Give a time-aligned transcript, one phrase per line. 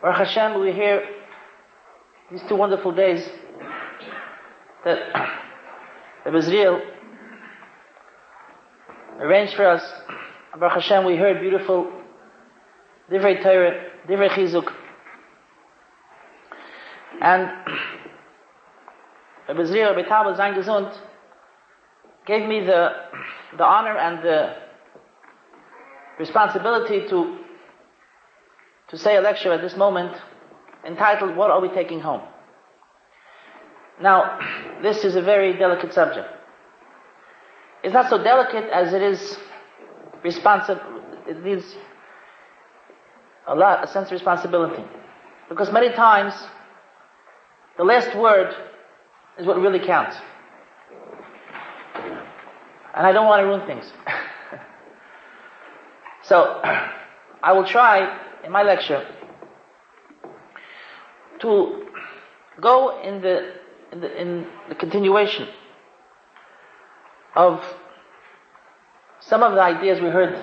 [0.00, 1.02] Baruch Hashem, we hear
[2.30, 3.28] these two wonderful days
[4.84, 4.98] that
[6.24, 6.80] the Israel
[9.18, 9.82] arranged for us.
[10.56, 11.90] Baruch Hashem, we heard beautiful
[13.10, 14.72] Divrei Torah, Divrei Chizuk.
[17.20, 17.48] And
[19.48, 20.96] Rabbi Zriel, Rabbi Tal Zayn Gesund,
[22.24, 22.90] gave me the,
[23.58, 24.61] the honor and the
[26.18, 27.38] responsibility to,
[28.88, 30.16] to say a lecture at this moment
[30.86, 32.22] entitled, What Are We Taking Home?
[34.00, 34.38] Now,
[34.82, 36.28] this is a very delicate subject.
[37.82, 39.38] It's not so delicate as it is
[40.22, 40.78] responsive,
[41.26, 41.76] it needs
[43.46, 44.84] a lot, a sense of responsibility.
[45.48, 46.34] Because many times,
[47.76, 48.54] the last word
[49.38, 50.16] is what really counts.
[52.94, 53.90] And I don't want to ruin things.
[56.32, 56.62] so,
[57.42, 59.06] I will try in my lecture
[61.40, 61.86] to
[62.58, 63.52] go in the,
[63.92, 65.46] in the, in the continuation
[67.36, 67.62] of
[69.20, 70.34] some of the ideas we heard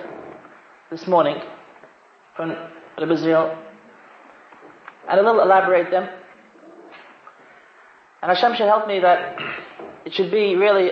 [0.92, 1.42] this morning
[2.36, 3.56] from Rabbi
[5.08, 6.08] and a little elaborate them.
[8.22, 9.36] And Hashem should help me that
[10.04, 10.90] it should be really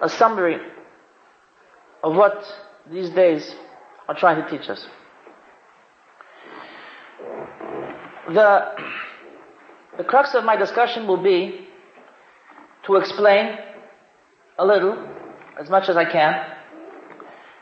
[0.00, 0.56] a summary
[2.02, 2.42] of what
[2.90, 3.54] these days
[4.08, 4.86] are trying to teach us.
[8.32, 8.74] The,
[9.98, 11.66] the crux of my discussion will be
[12.86, 13.58] to explain
[14.58, 14.96] a little,
[15.60, 16.34] as much as I can,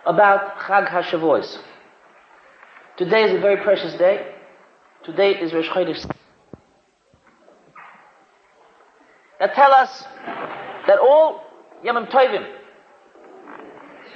[0.06, 1.58] about Chag HaShavuos.
[2.96, 4.32] Today is a very precious day.
[5.04, 6.08] Today is Rosh Chodesh.
[9.40, 10.04] That tell us
[10.86, 11.42] that all
[11.84, 12.46] Yom Tovim,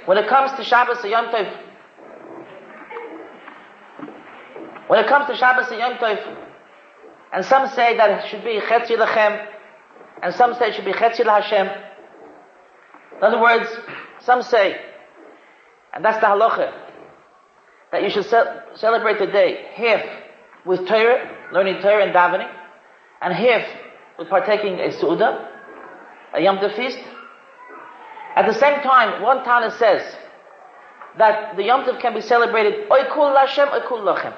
[0.05, 1.70] when it comes to Shabbos and Yom Tov,
[4.91, 6.37] when it comes to Shabbos and Yom Tov,
[7.31, 9.47] and some say that it should be Chetzi Lachem,
[10.21, 11.73] and some say it should be Chetzi LaHashem.
[13.15, 13.69] In other words,
[14.19, 14.75] some say,
[15.93, 16.73] and that's the halacha,
[17.93, 20.03] that you should ce- celebrate the day half
[20.65, 22.53] with Torah, learning Torah and davening,
[23.21, 23.65] and half
[24.19, 25.51] with partaking a Su'udah,
[26.33, 26.99] a Yom Tov feast.
[28.35, 30.01] At the same time, one Tana says
[31.17, 34.33] that the Yom Tov can be celebrated Oikul Lashem, Oikul Lachem.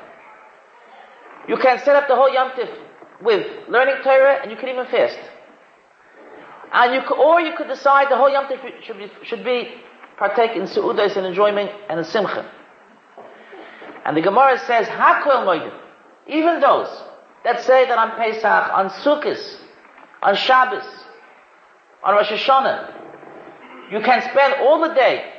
[1.48, 2.70] You can set up the whole Yom Tov
[3.22, 5.20] with learning Torah and you can even fast.
[6.72, 9.70] And you could, or you could decide the whole Yom Tov should be, should be
[10.18, 12.50] partake in Su'udah and enjoyment and a Simcha.
[14.06, 15.78] And the Gemara says, Hakol Moedim,
[16.28, 16.90] even those
[17.44, 19.60] that say that on Pesach, on Sukkot,
[20.22, 20.86] on Shabbos,
[22.04, 25.33] on Rosh Hashanah, you can spend all the day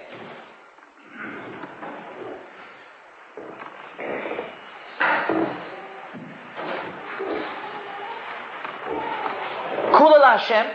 [9.94, 10.66] Kula Hashem,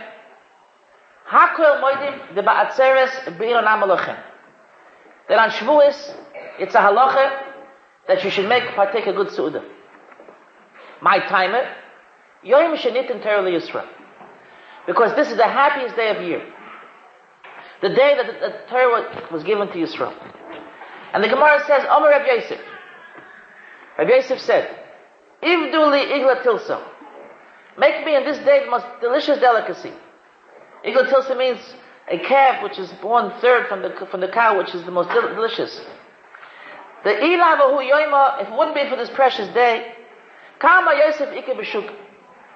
[1.30, 4.18] Hakol Moedim, the Ba'atzeres, Be'ir Amalochem.
[5.28, 6.16] That on Shavuos,
[6.58, 7.42] it's a halacha
[8.08, 9.62] that you should make partake a good su'udah.
[11.02, 11.72] My timer,
[12.42, 13.86] Yom Shenitin Terli Yisrael.
[14.86, 16.42] Because this is the happiest day of year.
[17.82, 20.14] The day that the, Torah was given to Yisrael.
[21.12, 22.60] And the Gemara says, Omer Reb Yosef.
[23.98, 24.76] Reb Yosef said,
[25.42, 26.82] Ivdu li igla tilsa.
[27.80, 29.90] Make me in this day the most delicious delicacy.
[30.84, 31.58] Igla tilsa means
[32.10, 35.08] a calf which is born third from the, from the cow, which is the most
[35.08, 35.80] del- delicious.
[37.04, 39.94] The ilavahu yoima, if it wouldn't be for this precious day,
[40.58, 41.90] kama Yosef ike.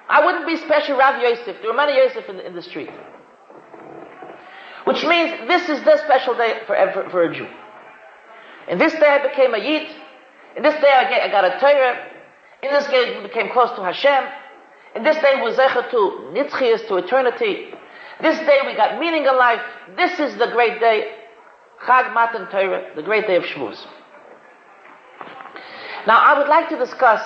[0.07, 1.57] I wouldn't be special Rav Yosef.
[1.59, 2.91] There were many Yosef in, in the street.
[4.83, 7.47] Which means this is the special day for, for, for a Jew.
[8.67, 9.89] In this day I became a Yid.
[10.55, 12.11] In this day I, get, I got a Torah.
[12.61, 14.44] In this day I became close to Hashem.
[14.95, 15.97] In this day was Zecher to
[16.33, 17.67] Nitzchias, to eternity.
[18.21, 19.59] This day we got meaning in life.
[19.97, 21.11] This is the great day.
[21.85, 23.85] Chag Matan Torah, the great day of Shavuos.
[26.07, 27.21] Now I would like to discuss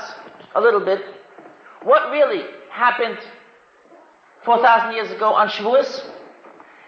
[0.56, 1.00] a little bit
[1.84, 3.20] what really happened
[4.46, 6.10] 4,000 years ago on Shavuos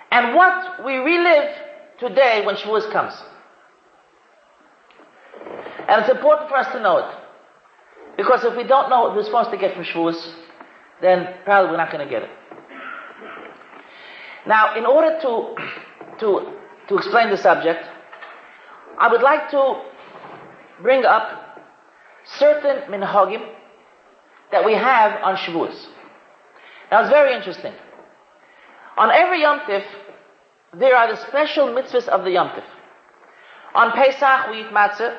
[0.09, 1.55] and what we relive
[1.99, 3.13] today when Shavuos comes.
[5.87, 7.17] And it's important for us to know it.
[8.17, 10.40] Because if we don't know what we're supposed to get from Shavuos,
[11.01, 12.29] then probably we're not going to get it.
[14.47, 15.55] Now, in order to,
[16.19, 16.53] to,
[16.87, 17.85] to explain the subject,
[18.97, 19.81] I would like to
[20.81, 21.59] bring up
[22.25, 23.47] certain minhagim
[24.51, 25.87] that we have on Shavuos.
[26.91, 27.73] Now, it's very interesting.
[28.97, 29.83] On every Yom Tif,
[30.73, 32.63] there are the special mitzvahs of the Yom Tif.
[33.73, 35.17] On Pesach, we eat matzah,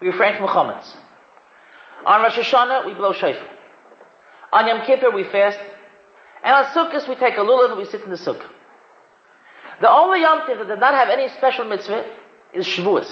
[0.00, 0.94] we refrain from chametz.
[2.06, 3.59] On Rosh Hashanah, we blow shofar.
[4.52, 5.58] On Yom Kippur, we fast.
[6.42, 8.48] And on Sukkot, we take a lulav and we sit in the sukkah.
[9.80, 12.04] The only Yom Tov that does not have any special mitzvah
[12.52, 13.08] is Shavuos.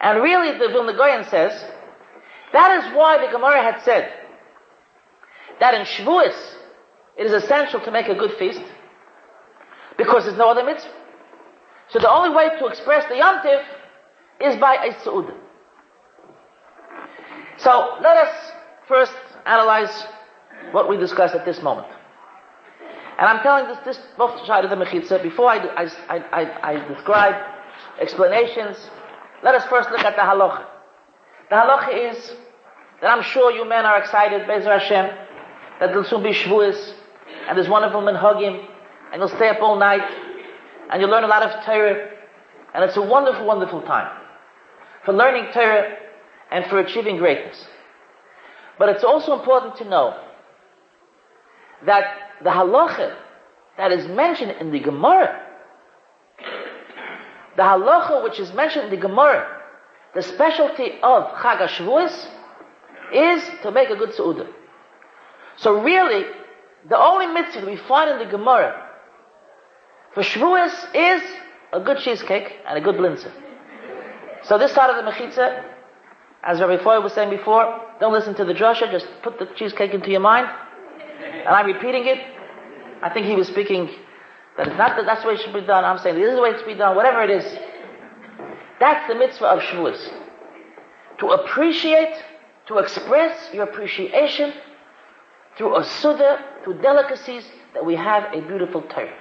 [0.00, 1.52] And really, the Vilna Gaon says,
[2.52, 4.12] that is why the Gemara had said
[5.60, 6.56] that in Shavuos,
[7.16, 8.62] it is essential to make a good feast,
[9.96, 10.90] because there's no other mitzvah.
[11.90, 13.60] So the only way to express the Yom Tiv
[14.40, 15.34] is by a Su'ud.
[17.58, 18.52] So let us
[18.88, 19.12] first
[19.46, 20.06] analyze
[20.72, 21.88] what we discussed at this moment.
[23.18, 25.58] And I'm telling this, this both side of the Mechitza, before I,
[26.08, 27.34] I, I, I, describe
[28.00, 28.78] explanations,
[29.42, 30.64] let us first look at the halacha.
[31.50, 32.32] The halacha is
[33.02, 35.06] that I'm sure you men are excited, Bezer Hashem,
[35.80, 36.94] that there'll soon be Shavuos,
[37.46, 38.66] and there's wonderful minhagim,
[39.12, 40.08] and you'll stay up all night,
[40.90, 42.08] and you'll learn a lot of Torah,
[42.74, 44.20] and it's a wonderful, wonderful time
[45.04, 45.96] for learning Torah
[46.50, 47.66] and for achieving greatness.
[48.80, 50.16] But it's also important to know
[51.84, 52.04] that
[52.42, 53.14] the halacha
[53.76, 55.38] that is mentioned in the Gemara,
[57.58, 59.60] the halacha which is mentioned in the Gemara,
[60.14, 62.26] the specialty of Chag HaShavuos
[63.12, 64.48] is to make a good Su'udah.
[65.58, 66.24] So really,
[66.88, 68.88] the only mitzvah we find in the Gemara
[70.14, 71.22] for Shavuos is
[71.74, 73.30] a good cheesecake and a good linzer.
[74.44, 75.69] So this side of the mechitza,
[76.42, 79.92] as Rabbi Foy was saying before, don't listen to the drasha, just put the cheesecake
[79.92, 80.48] into your mind.
[81.22, 82.18] And I'm repeating it.
[83.02, 83.90] I think he was speaking
[84.56, 85.84] that it's not that that's the way it should be done.
[85.84, 87.44] I'm saying this is the way it should be done, whatever it is.
[88.78, 90.12] That's the mitzvah of Shavuos.
[91.18, 92.14] To appreciate,
[92.68, 94.54] to express your appreciation
[95.56, 97.44] through a suda, through delicacies,
[97.74, 99.14] that we have a beautiful Torah.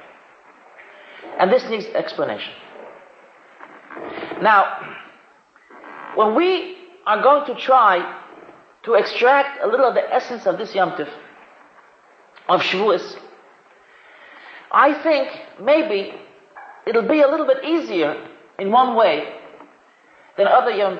[1.37, 2.53] And this needs explanation.
[4.41, 4.95] Now,
[6.15, 8.21] when we are going to try
[8.83, 11.09] to extract a little of the essence of this Yom Tif,
[12.47, 13.17] of Shavuos,
[14.71, 15.29] I think
[15.61, 16.13] maybe
[16.85, 19.33] it'll be a little bit easier in one way
[20.37, 20.99] than other Yom.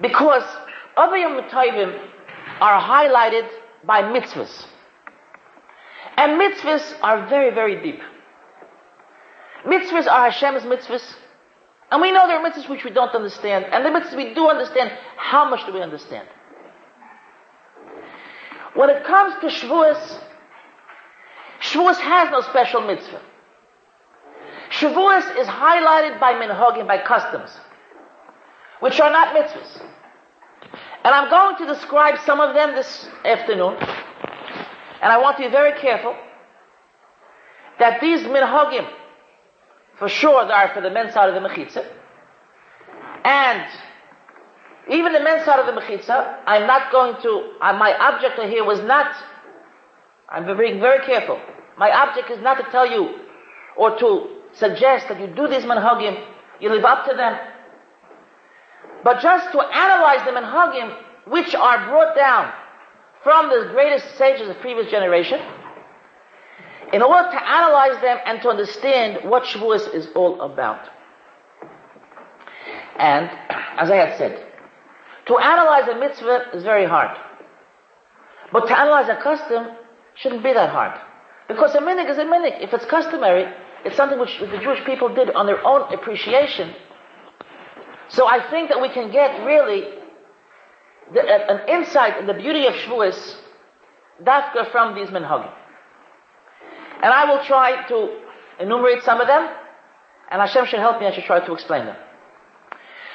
[0.00, 0.44] Because
[0.96, 2.08] other Yom Tovim
[2.60, 3.48] are highlighted
[3.84, 4.66] by mitzvahs.
[6.16, 8.00] And mitzvahs are very, very deep.
[9.64, 11.14] Mitzvahs are Hashem's mitzvahs.
[11.90, 13.64] And we know there are mitzvahs which we don't understand.
[13.66, 16.28] And the mitzvahs we do understand, how much do we understand?
[18.74, 20.20] When it comes to Shavuos,
[21.60, 23.22] Shavuos has no special mitzvah.
[24.70, 27.50] Shavuos is highlighted by minhagim, by customs,
[28.80, 29.82] which are not mitzvahs.
[31.04, 33.76] And I'm going to describe some of them this afternoon.
[35.00, 36.14] And I want to be very careful
[37.78, 38.86] that these minhagim,
[39.98, 41.86] for sure, are for the men's side of the mechitza.
[43.24, 43.66] And
[44.90, 48.64] even the men's side of the mechitza, I'm not going to, uh, my object here
[48.64, 49.14] was not,
[50.28, 51.40] I'm being very careful.
[51.76, 53.20] My object is not to tell you
[53.76, 56.24] or to suggest that you do these minhagim,
[56.60, 57.38] you live up to them,
[59.04, 60.90] but just to analyze them hug him,
[61.26, 62.52] which are brought down
[63.22, 65.40] from the greatest sages of previous generation,
[66.92, 70.88] in order to analyze them and to understand what Shavuos is all about.
[72.98, 73.30] And,
[73.78, 74.44] as I had said,
[75.26, 77.16] to analyze a mitzvah is very hard.
[78.52, 79.76] But to analyze a custom
[80.14, 80.98] shouldn't be that hard.
[81.48, 82.62] Because a minig is a minig.
[82.62, 83.52] If it's customary,
[83.84, 86.74] it's something which the Jewish people did on their own appreciation.
[88.08, 89.84] So I think that we can get really
[91.12, 93.36] the, an insight in the beauty of Shavuos,
[94.22, 95.52] dafka from these minhagim.
[97.02, 98.20] And I will try to
[98.58, 99.48] enumerate some of them,
[100.30, 101.96] and Hashem should help me, I should try to explain them.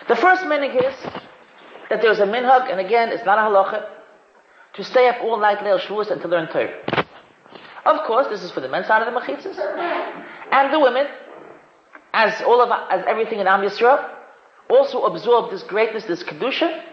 [0.08, 0.96] The first minhag is
[1.90, 3.86] that there's a minhag, and again, it's not a halacha,
[4.76, 7.06] to stay up all night leil Shavuos and to learn Torah.
[7.86, 9.58] Of course, this is for the men's side of the machitzas,
[10.52, 11.06] and the women,
[12.14, 14.10] as all of as everything in Am Yisrael,
[14.70, 16.84] also absorb this greatness, this kedusha,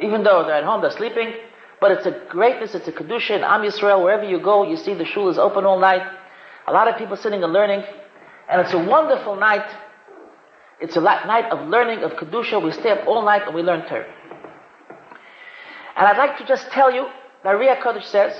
[0.00, 1.32] even though they're at home, they're sleeping.
[1.80, 4.02] But it's a greatness, it's a kedusha in Am Yisrael.
[4.02, 6.02] Wherever you go, you see the shul is open all night.
[6.68, 7.84] A lot of people sitting and learning,
[8.48, 9.66] and it's a wonderful night.
[10.80, 12.62] It's a night of learning of kedusha.
[12.62, 14.12] We stay up all night and we learn Torah.
[15.96, 17.06] And I'd like to just tell you,
[17.42, 18.34] the Ari HaKodesh says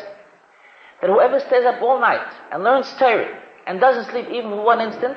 [1.01, 4.81] that whoever stays up all night and learns Torah and doesn't sleep even for one
[4.81, 5.17] instant,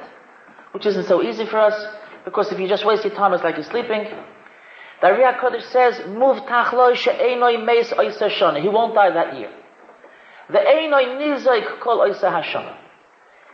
[0.72, 1.75] which isn't so easy for us,
[2.24, 4.06] because if you just waste your time, it's like you're sleeping.
[5.01, 8.62] The Ari HaKodesh says, Move tachloi she'enoi meis oisa shana.
[8.62, 9.51] He won't die that year.
[10.50, 12.75] The einoi nizoik kol oisa hashana.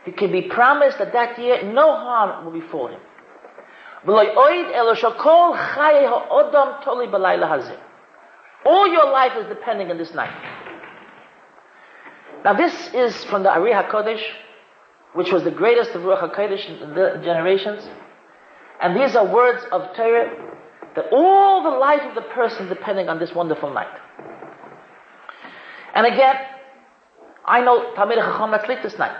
[0.06, 3.00] He can be promised that that year no harm will befall him.
[8.64, 10.30] All your life is depending on this night.
[12.44, 14.22] Now this is from the Ari HaKodesh,
[15.14, 17.88] which was the greatest of Ruach HaKodesh in the generations.
[18.80, 20.30] And these are words of Torah
[20.94, 23.98] that all the life of the person depending on this wonderful night.
[25.96, 26.36] And again,
[27.44, 29.16] I know Talmid Chacham that sleep this night.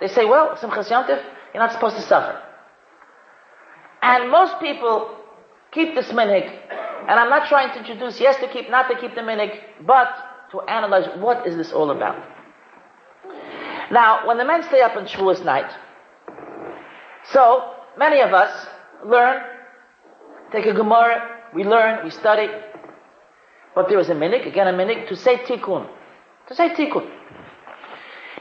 [0.00, 2.40] They say, well, Simchas Yontif, you're not supposed to suffer.
[4.02, 5.16] And most people
[5.72, 6.48] keep this minhag,
[7.08, 10.08] and I'm not trying to introduce yes to keep, not to keep the minhag, but
[10.52, 12.16] to analyze what is this all about.
[13.90, 15.70] Now, when the men stay up on Shavuos night,
[17.32, 18.66] so many of us
[19.04, 19.42] learn,
[20.52, 22.48] take a Gemara, we learn, we study,
[23.74, 25.88] but there is a minhag, again a minhag, to say tikkun,
[26.48, 27.10] to say tikkun.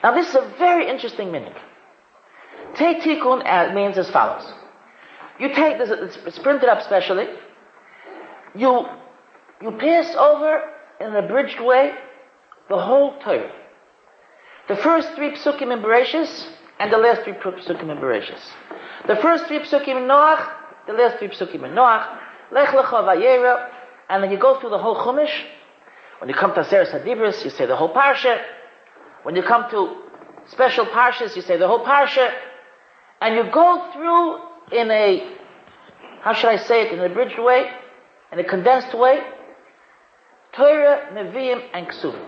[0.07, 1.57] Now this is a very interesting minhag.
[2.75, 4.49] Take tikkun uh, means as follows.
[5.37, 5.89] You take this,
[6.25, 7.27] it's printed up specially.
[8.55, 8.85] You,
[9.61, 10.61] you pass over
[11.01, 11.91] in an abridged way
[12.69, 13.51] the whole Torah.
[14.69, 18.39] The first three psukim in Bereshis and the last three psukim in Bereshis.
[19.09, 20.49] The first three psukim in Noach,
[20.87, 22.17] the last three psukim in Noach,
[22.53, 23.69] Lech Lecha Vayera,
[24.09, 25.43] and then you go through the whole Chumash.
[26.19, 28.41] When you come to Aseres Hadibris, you say the whole Parsha.
[29.27, 30.03] When you come to
[30.45, 32.33] special Parshas, you say the whole Parsha.
[33.19, 35.35] And you go through in a,
[36.21, 37.69] how should I say it, in an abridged way,
[38.31, 39.19] in a condensed way,
[40.53, 42.25] Torah, Nevi'im, and Ksuvim.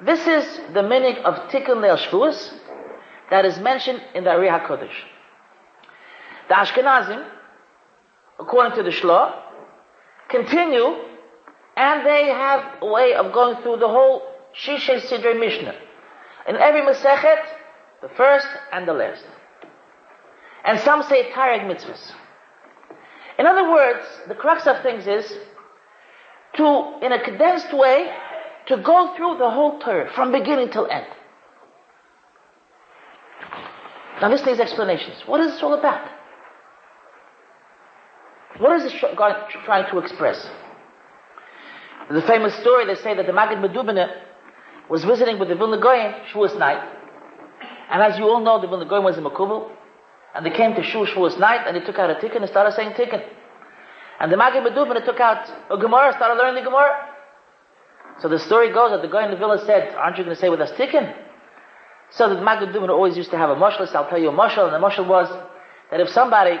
[0.00, 2.54] This is the meaning of Tikkun Leil Shavuos
[3.28, 4.96] that is mentioned in the Ari HaKodesh.
[6.48, 7.22] The Ashkenazim,
[8.38, 9.42] according to the Shlah,
[10.30, 11.04] continue
[11.76, 15.74] and they have a way of going through the whole Shishay Sidrei Mishnah.
[16.48, 17.42] In every Masechet,
[18.02, 19.24] the first and the last.
[20.64, 22.12] And some say Taryag mitzvahs.
[23.38, 25.26] In other words, the crux of things is
[26.56, 28.12] to, in a condensed way,
[28.66, 31.06] to go through the whole Torah from beginning till end.
[34.20, 35.22] Now to these explanations.
[35.26, 36.06] What is this all about?
[38.58, 40.46] What is this God trying to express?
[42.10, 44.10] The famous story, they say that the Maggid Medubina
[44.90, 46.82] was visiting with the Vilna Goyen Shavuos night.
[47.90, 49.70] And as you all know, the Vilna Goyen was in Makubal.
[50.34, 52.74] And they came to Shu Shavuos night and they took out a tikkun and started
[52.74, 53.22] saying tikkun.
[54.20, 57.08] And the Maggid Medubina took out a Gemara, started learning the Gemara.
[58.20, 60.40] So the story goes that the guy in the villa said, aren't you going to
[60.40, 61.16] say with us tikkun?
[62.10, 64.32] So the Maggid Medubina always used to have a mushal, so I'll tell you a
[64.32, 65.28] mushal, and the mushal was
[65.90, 66.58] that if somebody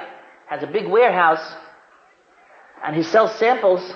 [0.48, 1.54] has a big warehouse
[2.82, 3.92] and he sells samples,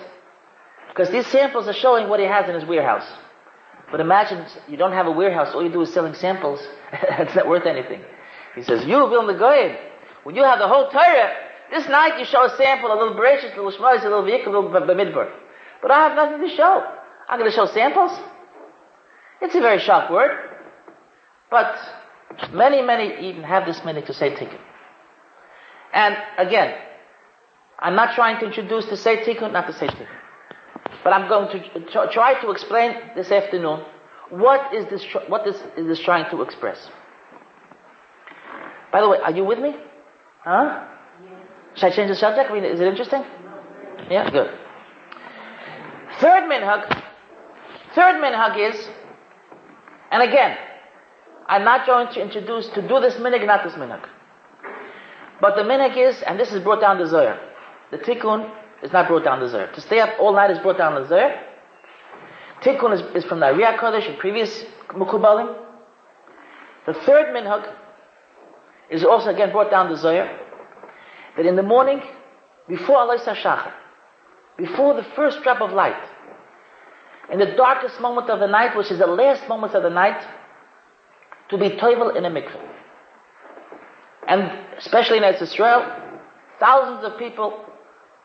[0.89, 3.11] because these samples are showing what he has in his warehouse.
[3.95, 6.59] But imagine you don't have a warehouse, all you do is selling samples.
[6.93, 8.03] it's not worth anything.
[8.57, 9.77] He says, you, Bill Goyim,
[10.25, 11.33] when you have the whole Torah,
[11.71, 14.49] this night you show a sample, a little Bereshit, a little Shmais, a little Vayikra,
[14.49, 15.31] a little Bamidbar.
[15.81, 16.85] But I have nothing to show.
[17.29, 18.11] I'm going to show samples.
[19.41, 20.33] It's a very sharp word.
[21.49, 21.77] But
[22.53, 24.59] many, many even have this meaning to say tikkun.
[25.93, 26.77] And again,
[27.79, 30.24] I'm not trying to introduce to say tikkun, not to say tikkun.
[31.05, 33.85] But I'm going to try to explain this afternoon
[34.31, 36.89] what is this, what is, is this trying to express.
[38.91, 39.77] By the way, are you with me?
[40.43, 40.87] Huh?
[41.75, 42.51] Should I change the subject?
[42.51, 43.23] I mean, is it interesting?
[44.11, 44.51] Yeah, good.
[46.21, 47.03] Third minhag.
[47.95, 48.89] Third minhag is,
[50.11, 50.57] and again,
[51.47, 54.09] I'm not going to introduce to do this minhag, not this minhag.
[55.41, 57.39] But the minhag is, and this is brought down the Zohar.
[57.91, 58.51] The tikkun
[58.85, 59.73] is not brought down the Zohar.
[59.73, 61.41] To stay up all night is brought down the Zohar.
[62.61, 65.57] Tikkun is, is from the Ari HaKodesh and previous Mukubalim.
[66.87, 67.75] The third minhag
[68.91, 70.39] is also again brought down the Zohar.
[71.37, 72.03] That in the morning,
[72.69, 73.73] before Alos HaShachar,
[74.59, 76.01] before the first drop of light,
[77.33, 80.23] in the darkest moment of the night, which is the last moment of the night,
[81.49, 82.69] to be toivel in a mikveh.
[84.29, 84.43] And
[84.77, 85.85] especially in Israel,
[86.61, 87.65] thousands of people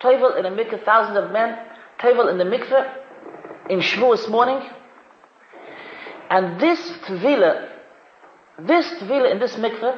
[0.02, 1.58] Toivel in a mikveh, thousands of men,
[2.00, 2.94] Toivel in the mikveh,
[3.70, 4.68] in Shavuos morning.
[6.30, 7.70] And this Tvila,
[8.60, 9.98] this Tvila in this mikveh,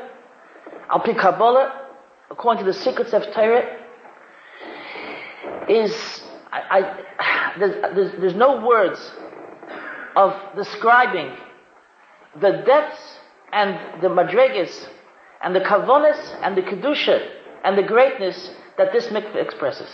[0.90, 1.90] Al Pi Kabbalah,
[2.30, 3.78] according to the secrets of Torah,
[5.70, 6.62] is, I,
[7.20, 9.00] I, there's, there's, there's no words
[10.16, 11.36] of describing
[12.40, 13.20] the depths
[13.52, 14.88] and the madrigas
[15.42, 17.30] and the kavonis and the kedusha
[17.64, 18.52] and the greatness
[18.82, 19.90] that this mikveh expresses.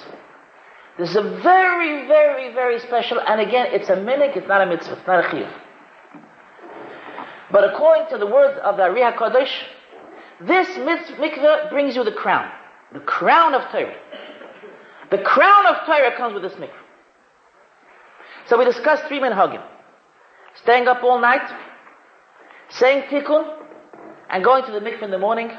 [0.98, 4.66] This is a very, very, very special, and again, it's a minik, it's not a
[4.66, 5.52] mitzvah, it's not a chiyuv.
[7.52, 9.56] But according to the words of the Ari HaKadosh,
[10.42, 12.50] this mikveh brings you the crown.
[12.94, 13.98] the crown of Torah.
[15.12, 16.84] The crown of Torah comes with this mikveh.
[18.48, 19.64] So we discussed three minhagim.
[20.64, 21.48] Staying up all night,
[22.70, 23.44] saying tikkun,
[24.30, 25.52] and going to the mikveh in the morning.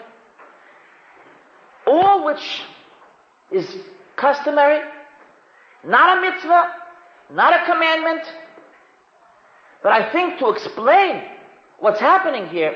[1.86, 2.62] All which
[3.52, 3.76] is
[4.16, 4.80] customary,
[5.84, 6.74] not a mitzvah,
[7.30, 8.22] not a commandment,
[9.82, 11.24] but I think to explain
[11.78, 12.74] what's happening here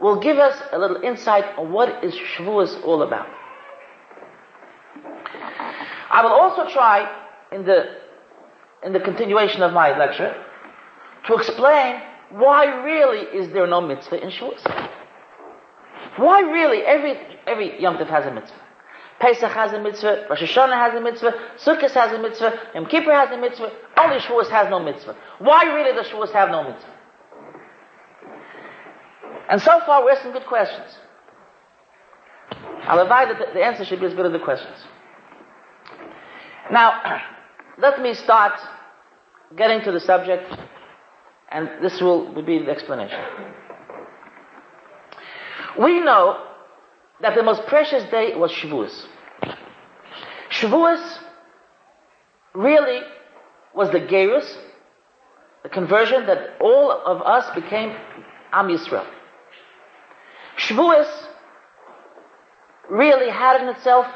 [0.00, 3.26] will give us a little insight on what is Shavuos all about.
[6.10, 7.10] I will also try
[7.52, 7.96] in the
[8.84, 10.34] in the continuation of my lecture
[11.26, 14.62] to explain why really is there no mitzvah in Shavuos.
[16.16, 18.58] Why really every every Yom Tov has a mitzvah?
[19.22, 21.32] Pesach has a mitzvah, Rosh Hashanah has a mitzvah,
[21.64, 25.16] Sukkot has a mitzvah, Yom Kippur has a mitzvah, only Shavuos has no mitzvah.
[25.38, 26.92] Why really does Shavuos have no mitzvah?
[29.48, 30.98] And so far we're asking good questions.
[32.82, 34.76] I'll advise that the answer should be as good as the questions.
[36.72, 37.20] Now,
[37.78, 38.58] let me start
[39.56, 40.52] getting to the subject,
[41.48, 43.20] and this will be the explanation.
[45.78, 46.48] We know
[47.22, 49.06] that the most precious day was Shavuos.
[50.50, 51.18] Shavuos
[52.52, 53.00] really
[53.74, 54.56] was the Gerus,
[55.62, 57.96] the conversion that all of us became
[58.52, 59.06] Am Yisrael.
[60.58, 61.08] Shavuos
[62.90, 64.06] really had in itself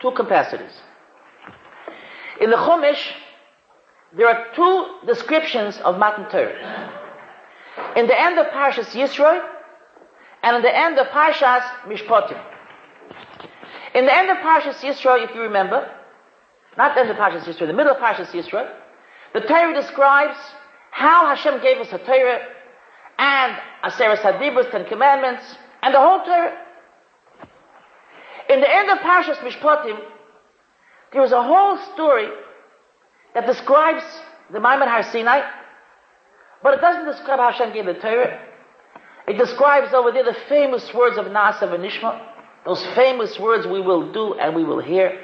[0.00, 0.72] two capacities.
[2.40, 3.12] In the Chumash,
[4.12, 6.92] there are two descriptions of Matan Torah.
[7.96, 9.40] In the end of Parshas Yisro,
[10.42, 12.55] and in the end of Parshas Mishpatim.
[13.94, 15.90] In the end of Parshas Yisro, if you remember,
[16.76, 18.70] not the end of Parshas Yisro, the middle of Parshas Yisro,
[19.32, 20.36] the Torah describes
[20.90, 22.40] how Hashem gave us a Torah
[23.18, 25.42] and Aseret Hadibros, Ten Commandments,
[25.82, 26.56] and the whole Torah.
[28.48, 29.98] In the end of Parshas Mishpatim,
[31.12, 32.28] there is a whole story
[33.34, 34.02] that describes
[34.50, 35.40] the Ma'amad Har Sinai,
[36.62, 38.40] but it doesn't describe how Hashem gave the Torah.
[39.26, 42.35] It describes over there the famous words of Nasa and Nishma.
[42.66, 45.18] Those famous words we will do and we will hear.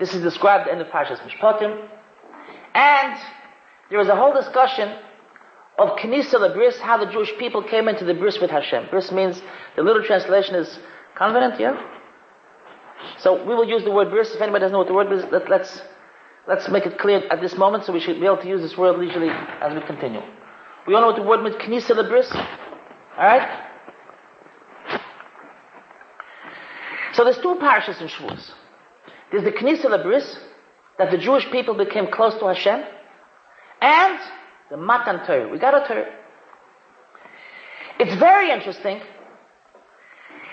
[0.00, 1.88] This is described in the Parshas Mishpatim.
[2.74, 3.20] And
[3.88, 4.92] there is a whole discussion
[5.78, 8.88] of Knisa the Bris, how the Jewish people came into the Bris with Hashem.
[8.90, 9.40] Bris means,
[9.76, 10.78] the little translation is
[11.14, 11.80] covenant, yeah?
[13.18, 14.34] So we will use the word bris.
[14.34, 15.82] If anybody doesn't know what the word is, let, us let's,
[16.48, 18.76] let's make it clear at this moment so we should be able to use this
[18.76, 20.20] word leisurely as we continue.
[20.86, 22.30] We all know what the word means, the bris.
[23.16, 23.69] Alright?
[27.20, 28.50] So there's two parashas in Shavuos.
[29.30, 30.38] There's the Knisa Labris,
[30.96, 32.82] that the Jewish people became close to Hashem,
[33.82, 34.18] and
[34.70, 35.46] the Matan Torah.
[35.50, 36.10] We got a Torah.
[37.98, 39.02] It's very interesting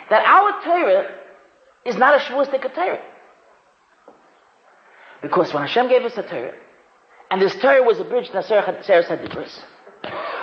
[0.10, 1.16] that our Torah
[1.86, 3.02] is not a Shavuostic Torah.
[5.22, 6.54] Because when Hashem gave us a Torah,
[7.32, 9.58] and this Torah was a bridge to Sarah Hadibris,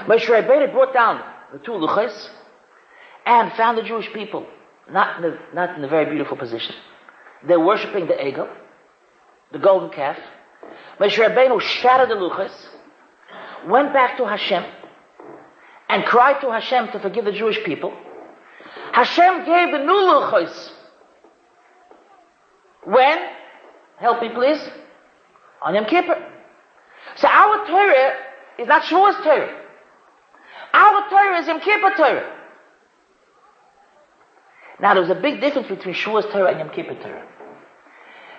[0.06, 2.30] Moshe Rabbeinu brought down the two luchas
[3.26, 4.46] and found the Jewish people
[4.90, 6.74] not in, a, not in a very beautiful position.
[7.46, 8.48] They're worshipping the Egel,
[9.52, 10.18] the golden calf.
[10.98, 12.52] Moshe Rabbeinu shattered the luchas,
[13.66, 14.64] went back to Hashem,
[15.88, 17.92] and cried to Hashem to forgive the Jewish people.
[18.92, 20.70] Hashem gave the new luchas.
[22.84, 23.18] When?
[23.98, 24.60] Help me please.
[25.62, 26.30] On Yom Kippur.
[27.16, 28.16] So our Torah
[28.58, 29.62] is not Shavuos Torah.
[30.74, 32.43] Our Torah is Yom Kippur Torah.
[34.80, 37.26] Now there's a big difference between Shavuos Torah and Yom Kippur Torah.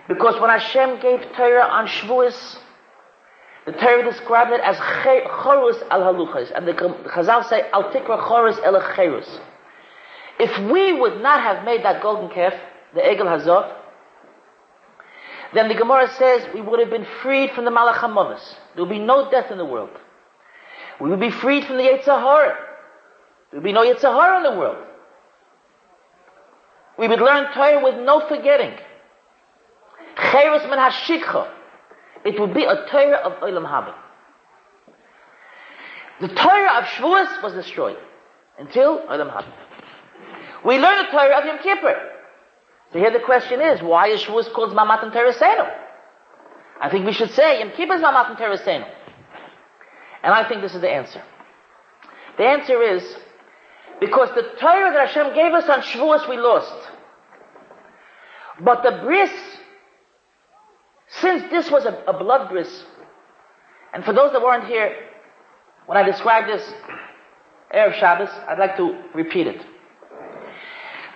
[0.07, 2.57] Because when Hashem gave Torah on Shavuos,
[3.65, 8.57] the Torah described it as chorus al haluchas, and the Chazal say al tikra chorus
[8.63, 9.39] el cherus.
[10.39, 12.53] If we would not have made that golden calf,
[12.93, 13.73] the Egel Hazov,
[15.53, 18.01] then the Gemara says we would have been freed from the Malach
[18.75, 19.91] There would be no death in the world.
[20.99, 22.57] We would be freed from the Yetzer Hara.
[23.51, 24.85] There would be no Yetzer Hara in the world.
[26.97, 28.73] We would learn Torah with no forgetting.
[30.31, 31.51] Cheres min hashikha.
[32.23, 33.93] It would be a Torah of Olam Haba.
[36.21, 37.97] The Torah of Shavuos was destroyed
[38.57, 39.51] until Olam Haba.
[40.65, 42.11] We learn the Torah of Yom Kippur.
[42.93, 45.69] So here the question is, why is Shavuos called Mamatan Teresenu?
[46.81, 48.89] I think we should say Yom Kippur is Mamatan Teresenu.
[50.23, 51.21] And I think this is the answer.
[52.37, 53.03] The answer is
[53.99, 56.91] because the Torah that Hashem gave us on Shavuos we lost.
[58.61, 59.31] But the bris,
[61.19, 62.83] since this was a, a blood bris,
[63.93, 64.95] and for those that weren't here,
[65.85, 66.73] when I described this
[67.73, 69.65] Erev Shabbos, I'd like to repeat it.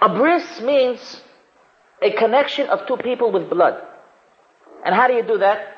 [0.02, 1.22] A bris means
[2.02, 3.82] a connection of two people with blood.
[4.86, 5.76] And how do you do that?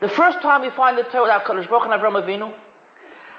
[0.00, 2.54] The first time we find the Torah HaKadosh Baruch and Avram Avinu,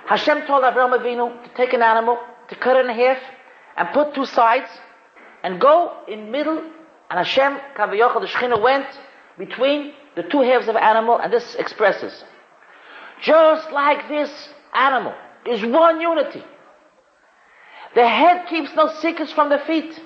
[0.05, 2.19] Hashem told Avram Avinu to take an animal,
[2.51, 3.17] to cut in half,
[3.77, 4.69] and put two sides,
[5.41, 8.87] and go in middle, and Hashem, Kavayochel, the Shekhinah went
[9.37, 12.23] between the two halves of animal, and this expresses.
[13.21, 14.29] Just like this
[14.73, 15.13] animal
[15.45, 16.43] is one unity.
[17.95, 19.99] The head keeps no secrets from the feet,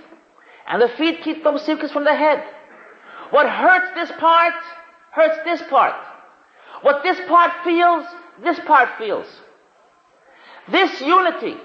[0.68, 2.44] and the feet keep no secrets from the head.
[3.32, 4.54] What hurts this part,
[5.12, 5.96] hurts this part.
[6.82, 8.06] What this part feels,
[8.44, 9.28] this part feels.
[10.70, 11.58] This unity,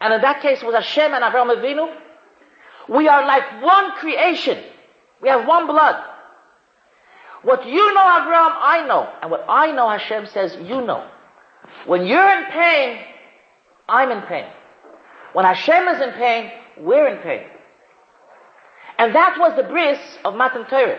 [0.00, 1.94] and in that case it was Hashem and Avraham Avinu,
[2.88, 4.62] we are like one creation.
[5.20, 6.02] We have one blood.
[7.42, 9.08] What you know, Avraham, I know.
[9.22, 11.08] And what I know, Hashem says, you know.
[11.86, 12.98] When you're in pain,
[13.88, 14.46] I'm in pain.
[15.32, 17.46] When Hashem is in pain, we're in pain.
[18.98, 20.98] And that was the bris of Matan Torah.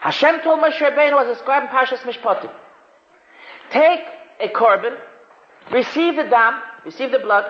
[0.00, 2.52] Hashem told Moshe Rabbeinu as described in Parshas Mishpatim,
[3.70, 4.00] take
[4.40, 4.98] a korban,
[5.70, 7.44] receive the dam, receive the blood.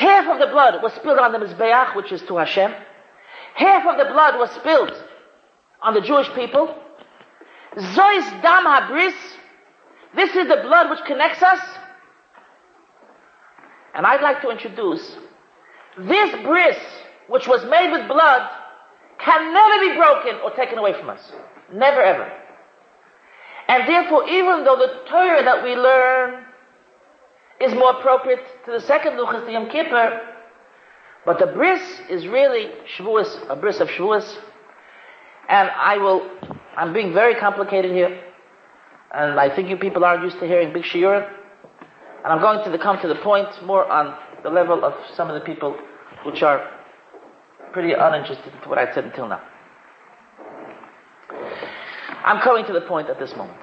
[0.00, 2.72] Half of the blood was spilled on the Mizbeach, which is to Hashem.
[3.54, 4.94] Half of the blood was spilled
[5.82, 6.74] on the Jewish people.
[7.76, 9.12] Zois dam habris.
[10.16, 11.60] This is the blood which connects us.
[13.92, 15.18] And I'd like to introduce
[15.98, 16.78] this bris,
[17.28, 18.48] which was made with blood,
[19.18, 21.30] can never be broken or taken away from us.
[21.74, 22.32] Never ever.
[23.68, 26.46] And therefore, even though the Torah that we learn
[27.60, 30.20] is more appropriate to the second Luchas, the Yom Kippur,
[31.26, 34.38] but the bris is really Shavuos, a bris of Shavuos.
[35.48, 36.30] And I will,
[36.76, 38.22] I'm being very complicated here.
[39.12, 41.28] And I think you people aren't used to hearing big shiurim.
[42.24, 45.34] And I'm going to come to the point more on the level of some of
[45.34, 45.76] the people
[46.24, 46.70] which are
[47.72, 49.42] pretty uninterested in what I said until now.
[52.24, 53.58] I'm coming to the point at this moment.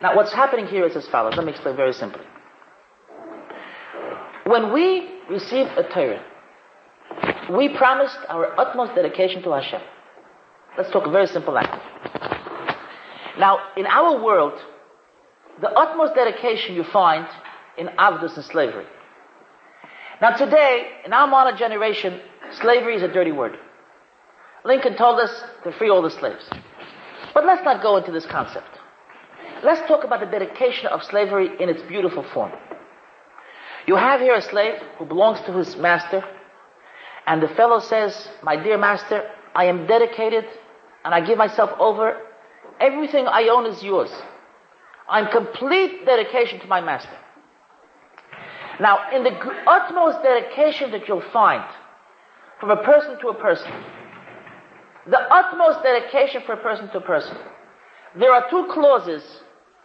[0.00, 1.34] Now, what's happening here is as follows.
[1.36, 2.24] Let me explain very simply.
[4.50, 6.24] When we receive a Torah,
[7.56, 9.80] we promised our utmost dedication to Hashem.
[10.76, 11.80] Let's talk a very simple language.
[13.38, 14.54] Now, in our world,
[15.60, 17.28] the utmost dedication you find
[17.78, 18.86] in avdus and slavery.
[20.20, 22.20] Now, today, in our modern generation,
[22.52, 23.56] Slavery is a dirty word.
[24.64, 25.30] Lincoln told us
[25.62, 26.44] to free all the slaves.
[27.32, 28.66] But let's not go into this concept.
[29.62, 32.52] Let's talk about the dedication of slavery in its beautiful form.
[33.86, 36.24] You have here a slave who belongs to his master,
[37.26, 40.44] and the fellow says, My dear master, I am dedicated
[41.04, 42.20] and I give myself over.
[42.80, 44.10] Everything I own is yours.
[45.08, 47.16] I'm complete dedication to my master.
[48.80, 49.30] Now, in the
[49.66, 51.64] utmost dedication that you'll find
[52.58, 53.72] from a person to a person.
[55.06, 57.36] The utmost dedication a person to a person.
[58.18, 59.22] There are two clauses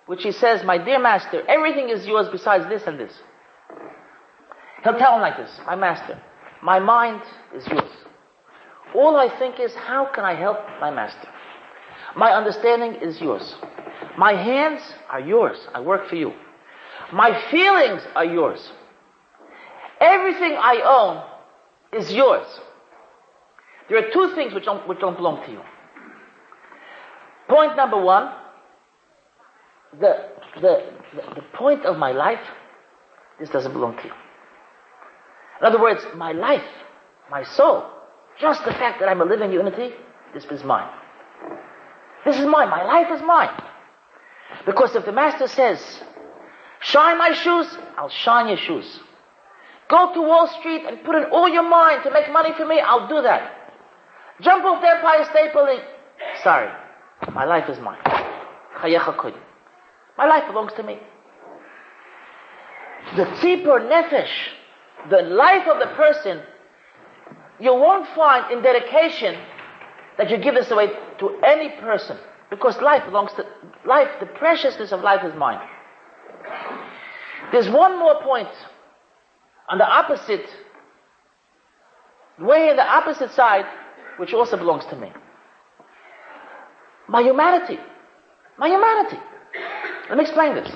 [0.05, 3.13] which he says, My dear master, everything is yours besides this and this.
[4.85, 6.21] He'll tell him like this, My master,
[6.61, 7.21] my mind
[7.55, 7.89] is yours.
[8.93, 11.27] All I think is, how can I help my master?
[12.15, 13.55] My understanding is yours.
[14.15, 15.57] My hands are yours.
[15.73, 16.33] I work for you.
[17.11, 18.71] My feelings are yours.
[19.99, 22.45] Everything I own is yours.
[23.89, 25.61] There are two things which don't, which don't belong to you.
[27.49, 28.31] Point number one,
[29.99, 30.29] the,
[30.61, 32.45] the, the, the point of my life,
[33.39, 34.13] this doesn't belong to you.
[35.59, 36.65] In other words, my life,
[37.29, 37.85] my soul,
[38.39, 39.93] just the fact that I'm a living unity,
[40.33, 40.89] this is mine.
[42.25, 42.69] This is mine.
[42.69, 43.55] My life is mine.
[44.65, 45.79] Because if the master says,
[46.81, 48.99] shine my shoes, I'll shine your shoes.
[49.87, 52.79] Go to Wall Street and put in all your mind to make money for me,
[52.79, 53.51] I'll do that.
[54.41, 55.79] Jump off the Empire State Building.
[56.43, 56.69] Sorry.
[57.31, 57.99] My life is mine.
[60.17, 60.99] My life belongs to me.
[63.15, 64.31] The tzipor nefesh,
[65.09, 66.41] the life of the person,
[67.59, 69.39] you won't find in dedication
[70.17, 72.17] that you give this away to any person.
[72.49, 73.45] Because life belongs to,
[73.85, 75.59] life, the preciousness of life is mine.
[77.51, 78.49] There's one more point
[79.69, 80.45] on the opposite,
[82.39, 83.65] way in the opposite side,
[84.17, 85.11] which also belongs to me.
[87.07, 87.79] My humanity.
[88.57, 89.17] My humanity.
[90.09, 90.71] Let me explain this.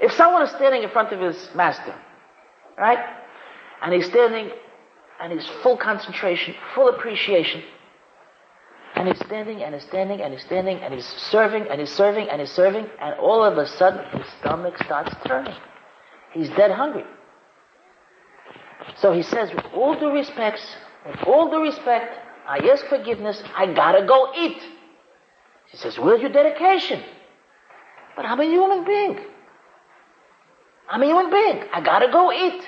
[0.00, 1.94] If someone is standing in front of his master,
[2.82, 2.98] right?
[3.80, 4.50] And he's standing
[5.20, 7.62] and he's full concentration, full appreciation.
[8.96, 12.28] And he's standing and he's standing and he's standing and he's serving and he's serving
[12.28, 15.54] and he's serving and all of a sudden his stomach starts turning.
[16.32, 17.04] He's dead hungry.
[18.96, 20.66] So he says, with all due respects,
[21.06, 22.18] with all due respect,
[22.48, 24.60] I ask forgiveness, I gotta go eat.
[25.70, 27.00] She says, where's your dedication?
[28.16, 29.20] But I'm a human being.
[30.90, 31.62] I'm a human being.
[31.72, 32.62] I gotta go eat.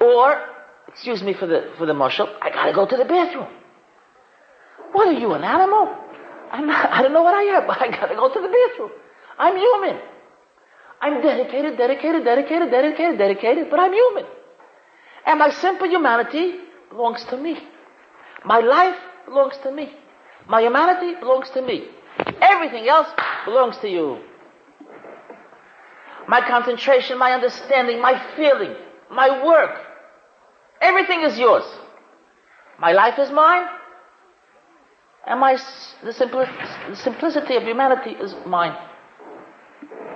[0.00, 0.42] Or,
[0.88, 3.48] excuse me for the, for the marshal, I gotta go to the bathroom.
[4.92, 5.94] What are you, an animal?
[6.50, 8.90] I'm not, I don't know what I am, but I gotta go to the bathroom.
[9.38, 10.00] I'm human.
[11.00, 14.24] I'm dedicated, dedicated, dedicated, dedicated, dedicated, but I'm human.
[15.26, 16.56] And my simple humanity
[16.90, 17.58] belongs to me.
[18.44, 19.92] My life belongs to me.
[20.48, 21.88] My humanity belongs to me.
[22.40, 23.08] Everything else
[23.44, 24.20] belongs to you.
[26.28, 28.74] My concentration, my understanding, my feeling,
[29.10, 29.78] my work,
[30.80, 31.64] everything is yours.
[32.78, 33.66] My life is mine,
[35.26, 35.56] and my
[36.02, 38.76] the, simpli- the simplicity of humanity is mine.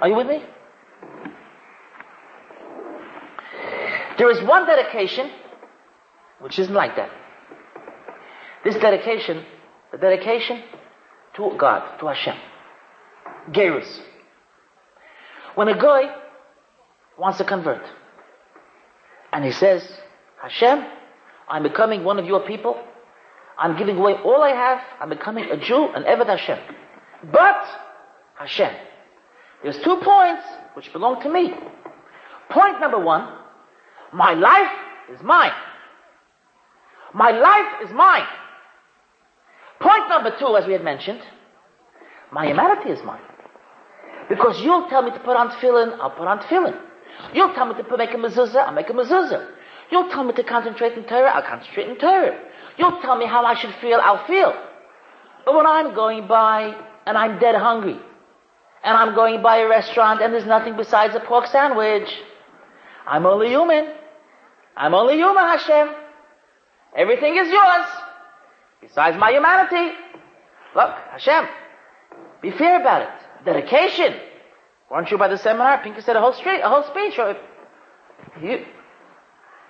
[0.00, 0.42] Are you with me?
[4.16, 5.30] There is one dedication
[6.40, 7.10] which isn't like that.
[8.64, 9.44] This dedication,
[9.92, 10.62] the dedication
[11.34, 12.36] to God, to Hashem.
[13.50, 14.00] Gerus.
[15.54, 16.14] When a guy
[17.18, 17.82] wants to convert,
[19.32, 19.86] and he says,
[20.44, 20.84] Hashem,
[21.48, 22.78] I'm becoming one of your people,
[23.56, 26.58] I'm giving away all I have, I'm becoming a Jew, an Eved Hashem.
[27.32, 27.66] But,
[28.36, 28.74] Hashem,
[29.62, 30.42] there's two points
[30.74, 31.54] which belong to me.
[32.50, 33.26] Point number one,
[34.12, 34.70] my life
[35.14, 35.52] is mine.
[37.14, 38.26] My life is mine.
[39.80, 41.22] Point number two, as we had mentioned,
[42.30, 43.22] my humanity is mine.
[44.28, 46.78] Because you'll tell me to put on tefillin, I'll put on tefillin.
[47.32, 49.54] You'll tell me to put, make a mezuzah, I'll make a mezuzah.
[49.90, 52.38] You'll tell me to concentrate in Torah, I'll concentrate in Torah.
[52.78, 54.52] You'll tell me how I should feel, I'll feel.
[55.44, 56.74] But when I'm going by
[57.06, 57.98] and I'm dead hungry,
[58.82, 62.08] and I'm going by a restaurant and there's nothing besides a pork sandwich,
[63.06, 63.92] I'm only human.
[64.76, 65.88] I'm only human, Hashem.
[66.96, 67.86] Everything is yours,
[68.80, 69.96] besides my humanity.
[70.76, 71.48] Look, Hashem,
[72.42, 73.44] be fair about it.
[73.44, 74.14] Dedication.
[74.90, 75.82] Weren't you by the seminar?
[75.82, 77.18] Pinky said a whole street, a whole speech.
[78.42, 78.64] You,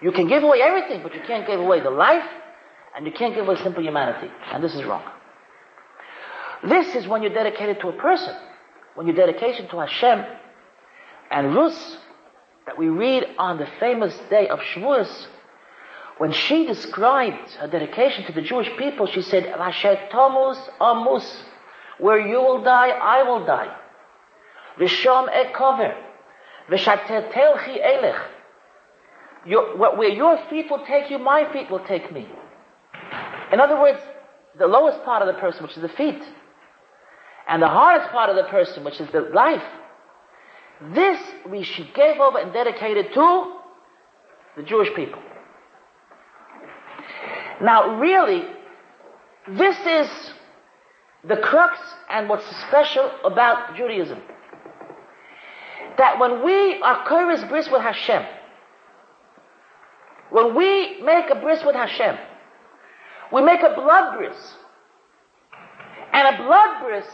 [0.05, 2.29] you can give away everything, but you can't give away the life,
[2.95, 4.31] and you can't give away simple humanity.
[4.53, 5.03] And this is wrong.
[6.63, 8.37] This is when you're dedicated to a person.
[8.97, 10.27] When your dedication to Hashem
[11.31, 11.97] and Rus,
[12.67, 15.27] that we read on the famous day of Shavuos,
[16.19, 21.27] when she described her dedication to the Jewish people, she said, Tomus Amus,
[21.97, 23.75] where you will die, I will die.
[24.79, 25.97] Visham Ekover,
[26.69, 28.23] Vishatetelchi Elech.
[29.47, 32.29] Where your feet will take you, my feet will take me.
[33.53, 34.01] In other words,
[34.59, 36.23] the lowest part of the person, which is the feet,
[37.49, 39.63] and the hardest part of the person, which is the life,
[40.95, 43.57] this we she gave over and dedicated to
[44.57, 45.21] the Jewish people.
[47.61, 48.45] Now, really,
[49.49, 50.33] this is
[51.23, 51.79] the crux
[52.11, 54.21] and what's special about Judaism.
[55.99, 58.25] That when we are Koris bris with Hashem,
[60.31, 62.17] when we make a bris with Hashem,
[63.33, 64.37] we make a blood bris.
[66.13, 67.07] And a blood bris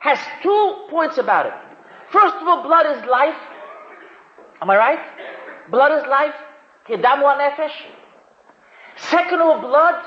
[0.00, 1.52] has two points about it.
[2.10, 3.36] First of all, blood is life.
[4.62, 4.98] Am I right?
[5.70, 6.34] Blood is life.
[6.88, 7.70] Nefesh.
[8.96, 10.04] Second of all, blood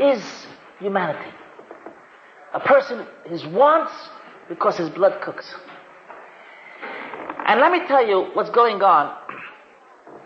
[0.00, 0.46] is
[0.78, 1.30] humanity.
[2.54, 3.92] A person, his wants,
[4.48, 5.52] because his blood cooks.
[7.46, 9.16] And let me tell you what's going on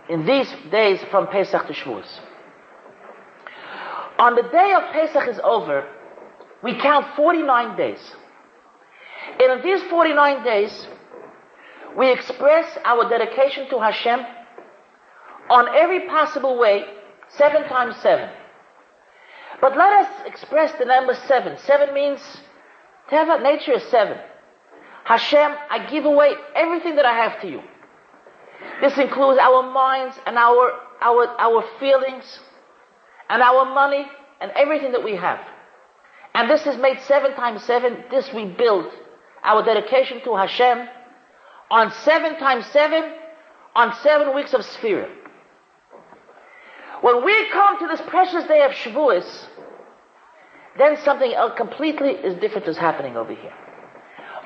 [0.08, 2.20] in these days from Pesach to Shavuos.
[4.18, 5.88] On the day of Pesach is over,
[6.62, 8.00] we count 49 days.
[9.40, 10.86] And in these 49 days,
[11.96, 14.20] we express our dedication to Hashem
[15.50, 16.84] on every possible way,
[17.28, 18.30] seven times seven.
[19.60, 21.58] But let us express the number seven.
[21.58, 22.20] Seven means,
[23.10, 24.18] Teva, nature is seven.
[25.04, 27.62] Hashem, I give away everything that I have to you.
[28.80, 32.40] This includes our minds and our, our, our feelings
[33.28, 34.06] and our money
[34.40, 35.40] and everything that we have.
[36.34, 38.04] And this is made seven times seven.
[38.10, 38.90] This we build
[39.44, 40.88] our dedication to Hashem
[41.70, 43.12] on seven times seven,
[43.74, 45.08] on seven weeks of Sphira.
[47.00, 49.46] When we come to this precious day of Shavuos,
[50.78, 53.52] then something else completely is different is happening over here.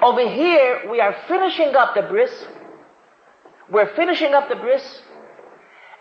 [0.02, 2.46] Over here, we are finishing up the bris.
[3.70, 5.02] We're finishing up the bris,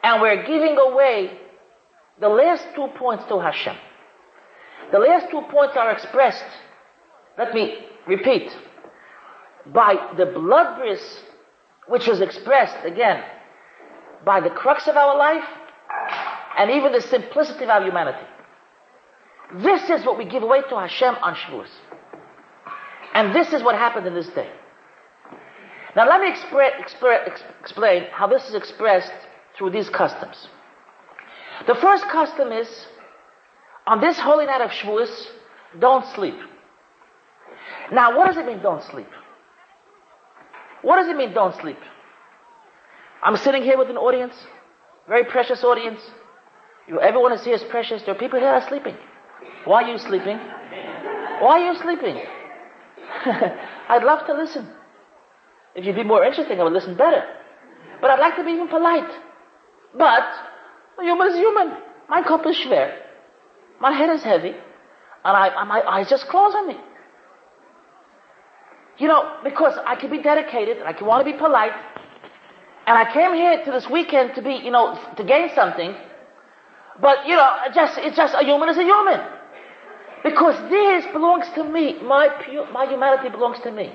[0.03, 1.39] and we're giving away
[2.19, 3.75] the last two points to Hashem.
[4.91, 6.45] The last two points are expressed,
[7.37, 8.55] let me repeat,
[9.65, 11.01] by the blood bris,
[11.87, 13.23] which was expressed, again,
[14.23, 15.43] by the crux of our life
[16.57, 18.25] and even the simplicity of our humanity.
[19.55, 21.69] This is what we give away to Hashem on Shavuos.
[23.13, 24.49] And this is what happened in this day.
[25.95, 29.13] Now let me expre- expre- explain how this is expressed
[29.57, 30.47] through these customs.
[31.67, 32.67] The first custom is,
[33.87, 35.27] on this holy night of Shavuos,
[35.79, 36.35] don't sleep.
[37.91, 39.07] Now what does it mean don't sleep?
[40.81, 41.79] What does it mean don't sleep?
[43.23, 44.35] I'm sitting here with an audience,
[45.07, 46.01] very precious audience.
[46.87, 48.03] You, everyone is here is precious.
[48.03, 48.95] There are people here that are sleeping.
[49.63, 50.37] Why are you sleeping?
[50.37, 52.21] Why are you sleeping?
[53.89, 54.67] I'd love to listen.
[55.75, 57.23] If you'd be more interesting, I would listen better.
[58.01, 59.11] But I'd like to be even polite.
[59.97, 60.23] But
[60.99, 61.77] a human is human.
[62.09, 62.97] My cup is schwer.
[63.79, 64.53] My head is heavy.
[65.25, 66.77] And I, my eyes just close on me.
[68.97, 71.73] You know, because I can be dedicated and I can want to be polite.
[72.87, 75.95] And I came here to this weekend to be, you know, to gain something.
[77.01, 79.19] But, you know, just, it's just a human is a human.
[80.23, 82.01] Because this belongs to me.
[82.01, 83.93] My pure, my humanity belongs to me.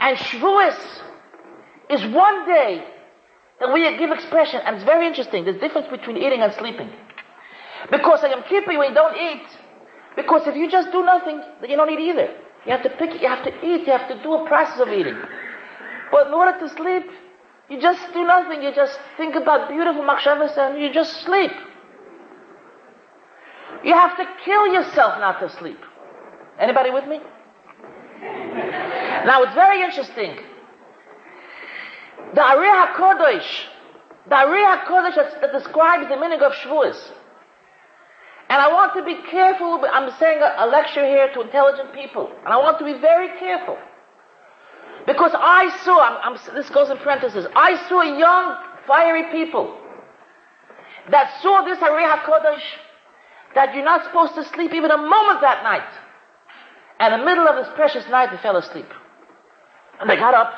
[0.00, 1.02] And Shavuos
[1.90, 2.84] is one day
[3.60, 5.44] that we give expression, and it's very interesting.
[5.44, 6.90] There's difference between eating and sleeping.
[7.90, 9.46] Because Yom Kippur, when you don't eat,
[10.16, 12.34] because if you just do nothing, then you don't eat either.
[12.66, 14.88] You have to pick, you have to eat, you have to do a process of
[14.88, 15.16] eating.
[16.10, 17.04] But in order to sleep,
[17.68, 18.62] you just do nothing.
[18.62, 21.52] You just think about beautiful machshavas and you just sleep.
[23.84, 25.78] You have to kill yourself not to sleep.
[26.58, 27.20] Anybody with me?
[29.26, 30.36] Now it's very interesting.
[32.34, 33.46] The Ari HaKodesh,
[34.28, 37.12] the Ari HaKodesh that describes the meaning of Shavuos.
[38.48, 42.30] And I want to be careful, I'm saying a, a lecture here to intelligent people,
[42.44, 43.78] and I want to be very careful.
[45.06, 49.76] Because I saw, I'm, I'm, this goes in parentheses, I saw young, fiery people
[51.10, 52.62] that saw this Ari HaKodesh
[53.54, 55.88] that you're not supposed to sleep even a moment that night.
[57.00, 58.86] And in the middle of this precious night, they fell asleep.
[60.00, 60.52] And they got up,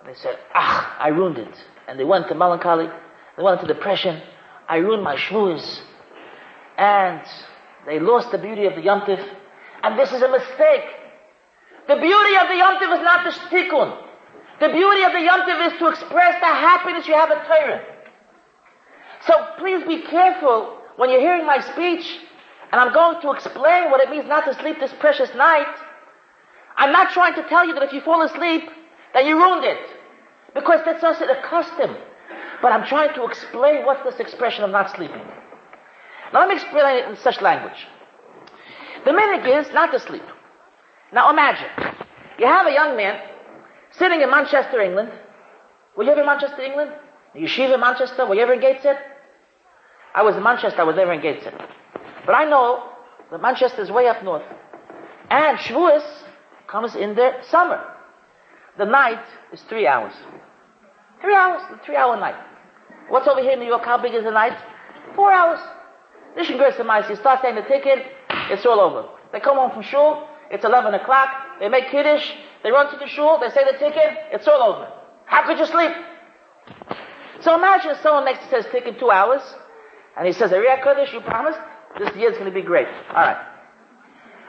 [0.00, 1.54] and they said, ah, I ruined it.
[1.86, 2.88] And they went to melancholy,
[3.36, 4.20] they went into depression,
[4.68, 5.80] I ruined my Shavuos.
[6.76, 7.22] And
[7.86, 9.02] they lost the beauty of the Yom
[9.82, 10.84] And this is a mistake.
[11.86, 13.98] The beauty of the Yom is not the tikkun.
[14.60, 17.84] The beauty of the Yom is to express the happiness you have at Torah.
[19.26, 22.04] So please be careful when you're hearing my speech,
[22.72, 25.68] and I'm going to explain what it means not to sleep this precious night,
[26.76, 28.64] I'm not trying to tell you that if you fall asleep,
[29.12, 29.78] that you ruined it.
[30.54, 31.94] Because that's just a custom.
[32.62, 35.20] But I'm trying to explain what's this expression of not sleeping.
[36.32, 37.86] Now let me explain it in such language.
[39.04, 40.22] The minhag is not to sleep.
[41.12, 41.68] Now imagine,
[42.38, 43.20] you have a young man
[43.90, 45.10] sitting in Manchester, England.
[45.94, 46.92] Were you ever in Manchester, England?
[47.36, 48.26] Yeshiva in Manchester?
[48.26, 48.98] Were you ever in Gateshead?
[50.14, 51.54] I was in Manchester, I was never in Gateshead.
[52.26, 52.90] But I know
[53.30, 54.44] that Manchester is way up north.
[55.30, 56.04] And Shavuos
[56.66, 57.82] comes in the summer.
[58.78, 60.12] The night is three hours.
[61.20, 62.36] Three hours, the three hour night.
[63.08, 63.84] What's over here in New York?
[63.84, 64.56] How big is the night?
[65.14, 65.60] Four hours.
[66.36, 68.06] Nishon Gersa you start saying the tikkun,
[68.50, 69.08] it's all over.
[69.32, 71.28] They come home from shul, it's 11 o'clock,
[71.60, 72.30] they make kiddush,
[72.62, 74.88] they run to the shul, they say the tikkun, it's all over.
[75.26, 75.92] How could you sleep?
[77.40, 79.42] So imagine someone next to says tikkun two hours,
[80.16, 81.58] and he says, Ari HaKodesh, you promised?
[81.98, 82.88] This year is going to be great.
[83.08, 83.36] Alright.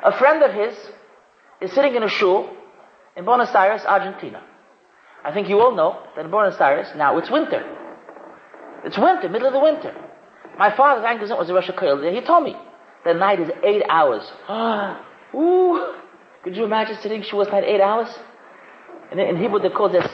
[0.04, 0.76] A friend of his
[1.62, 2.50] is sitting in a shul
[3.16, 4.44] in Buenos Aires, Argentina.
[5.24, 7.64] I think you all know that in Buenos Aires, now it's winter.
[8.84, 9.96] It's winter, middle of the winter.
[10.58, 12.14] My father's Angus was a Rosh Hashanah.
[12.14, 12.56] He told me
[13.06, 14.24] the night is eight hours.
[15.36, 15.96] Ooh.
[16.44, 18.10] Could you imagine sitting Shavuos night eight hours?
[19.12, 20.06] And in Hebrew they call this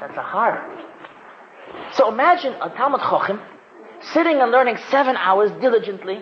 [0.00, 0.58] That's a hard.
[1.92, 3.42] So imagine a Talmud Chochem
[4.12, 6.20] sitting and learning seven hours diligently,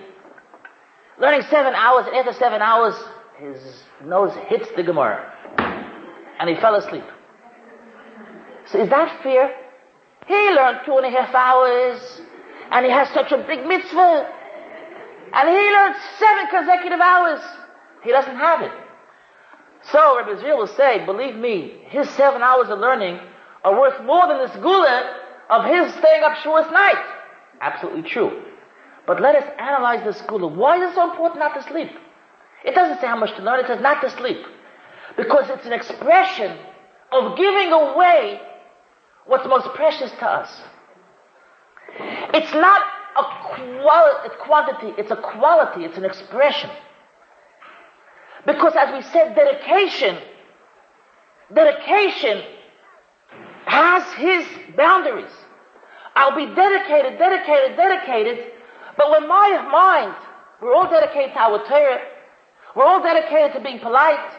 [1.19, 2.95] learning seven hours, and after seven hours,
[3.39, 3.59] his
[4.05, 5.33] nose hits the Gemara,
[6.39, 7.05] and he fell asleep.
[8.67, 9.55] So is that fear?
[10.27, 12.21] He learned two and a half hours,
[12.71, 14.33] and he has such a big mitzvah,
[15.33, 17.41] and he learned seven consecutive hours.
[18.03, 18.73] He doesn't have it.
[19.93, 23.21] So Rabbi Israel will say, believe me, his seven hours of learning
[23.65, 25.17] are worth more than this gula
[25.49, 27.05] of his staying up Shavuos night.
[27.61, 28.43] Absolutely true.
[29.07, 30.49] But let us analyze the school.
[30.51, 31.91] Why is it so important not to sleep?
[32.65, 34.45] It doesn't say how much to learn, it says not to sleep.
[35.17, 36.59] Because it's an expression
[37.13, 38.41] of giving away
[39.27, 40.63] what's most precious to us.
[42.35, 42.83] It's not
[43.17, 43.23] a,
[43.55, 46.71] quali- quantity, it's a quality, it's an expression.
[48.45, 50.19] Because as we said, dedication,
[51.53, 52.43] dedication
[53.67, 54.47] has his
[54.77, 55.31] boundaries.
[56.15, 58.53] I'll be dedicated, dedicated, dedicated.
[58.97, 60.17] But when my mind,
[60.61, 62.01] we're all dedicated to our Torah,
[62.75, 64.31] we're all dedicated to being polite,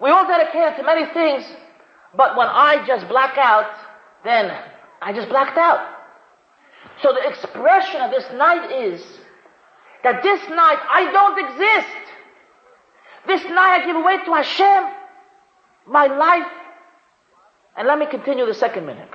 [0.00, 1.44] we're all dedicated to many things,
[2.16, 3.70] but when I just black out,
[4.24, 4.56] then
[5.02, 5.96] I just blacked out.
[7.02, 9.02] So the expression of this night is
[10.02, 11.96] that this night I don't exist.
[13.26, 14.94] This night I give away to Hashem
[15.86, 16.50] my life.
[17.76, 19.08] And let me continue the second meaning.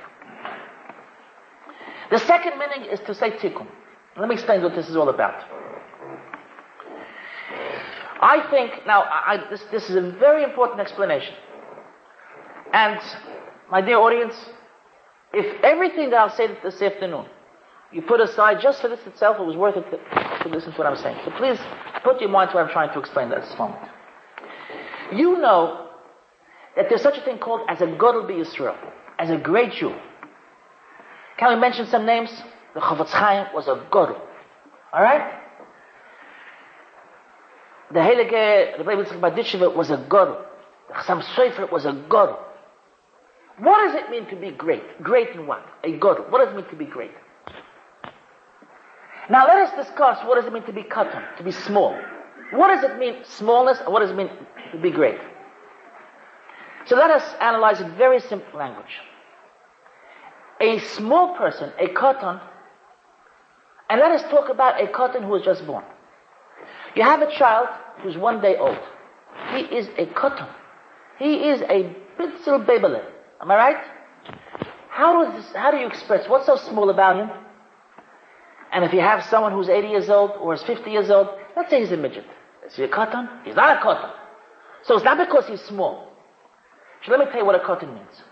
[2.10, 3.66] The second meaning is to say tikkun.
[4.16, 5.44] Let me explain what this is all about.
[8.20, 11.34] I think, now, I, this, this is a very important explanation.
[12.72, 13.00] And,
[13.70, 14.34] my dear audience,
[15.32, 17.26] if everything that I'll say this afternoon,
[17.92, 20.78] you put aside just for this itself, it was worth it to, to listen to
[20.78, 21.18] what I'm saying.
[21.24, 21.58] So please
[22.02, 23.82] put your mind to what I'm trying to explain at this moment.
[25.12, 25.90] You know
[26.76, 28.76] that there's such a thing called as a Godel Israel,
[29.18, 29.94] as a great Jew.
[31.36, 32.30] Can we mention some names?
[32.74, 34.20] The Chofetz Chaim was a Godel.
[34.92, 35.40] Alright?
[37.92, 40.44] The Heilige, the Rebbe Yitzchak was a Godel.
[40.88, 42.38] The Chassam Sofer was a Godel.
[43.58, 45.02] What does it mean to be great?
[45.02, 45.64] Great in what?
[45.84, 46.30] A Godel.
[46.30, 47.12] What does it mean to be great?
[49.30, 51.96] Now let us discuss what does it mean to be katan, to be small.
[52.50, 54.30] What does it mean, smallness, and what does it mean
[54.72, 55.18] to be great?
[56.86, 59.00] So let us analyze in very simple language.
[60.60, 62.40] A small person, a katan,
[63.94, 65.84] and let us talk about a katan who was just born.
[66.96, 67.68] You have a child
[68.02, 68.76] who's one day old.
[69.52, 70.52] He is a katan.
[71.20, 73.04] He is a bitzel babele.
[73.40, 73.84] Am I right?
[74.88, 77.30] How does how do you express, what's so small about him?
[78.72, 81.70] And if you have someone who's 80 years old or is 50 years old, let's
[81.70, 82.26] say he's a midget.
[82.66, 83.44] Is he a katan?
[83.44, 84.10] He's not a katan.
[84.82, 86.10] So it's not because he's small.
[87.04, 88.22] So let me tell you what a katan means.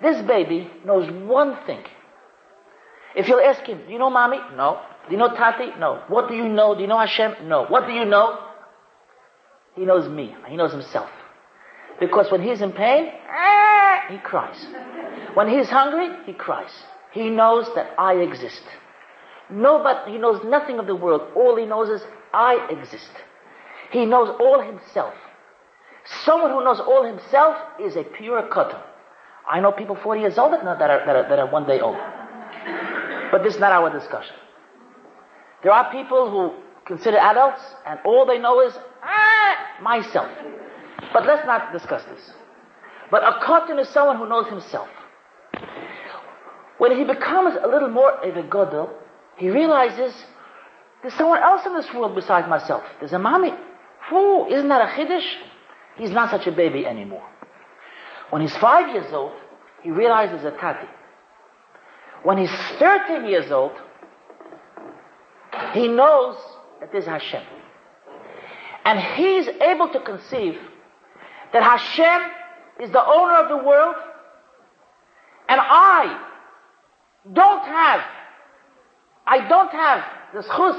[0.00, 1.84] This baby knows one thing.
[3.14, 4.38] If you'll ask him, do you know mommy?
[4.56, 4.80] No.
[5.06, 5.70] Do you know tati?
[5.78, 6.02] No.
[6.08, 6.74] What do you know?
[6.74, 7.48] Do you know Hashem?
[7.48, 7.64] No.
[7.66, 8.38] What do you know?
[9.74, 10.34] He knows me.
[10.48, 11.10] He knows himself.
[11.98, 13.12] Because when he's in pain,
[14.10, 14.66] he cries.
[15.34, 16.70] When he's hungry, he cries.
[17.12, 18.62] He knows that I exist.
[19.50, 21.22] No, but he knows nothing of the world.
[21.36, 23.10] All he knows is I exist.
[23.90, 25.14] He knows all himself.
[26.24, 28.80] Someone who knows all himself is a pure katan.
[29.48, 31.96] I know people 40 years old that are, that are, that are one day old.
[33.30, 34.34] But this is not our discussion.
[35.62, 36.52] There are people who
[36.84, 40.30] consider adults and all they know is, ah, myself.
[41.12, 42.32] But let's not discuss this.
[43.10, 44.88] But a katan is someone who knows himself.
[46.78, 48.90] When he becomes a little more of a godel,
[49.36, 50.14] he realizes
[51.02, 52.82] there's someone else in this world besides myself.
[52.98, 53.52] There's a mommy.
[54.08, 55.26] Whew, isn't that a chiddush?
[55.96, 57.28] He's not such a baby anymore.
[58.30, 59.32] When he's five years old,
[59.82, 60.88] he realizes a tati.
[62.22, 63.72] When he's 13 years old,
[65.72, 66.36] he knows
[66.80, 67.42] that there's Hashem.
[68.84, 70.58] And he's able to conceive
[71.52, 72.30] that Hashem
[72.80, 73.94] is the owner of the world,
[75.48, 76.18] and I
[77.32, 78.00] don't have,
[79.26, 80.76] I don't have this chus.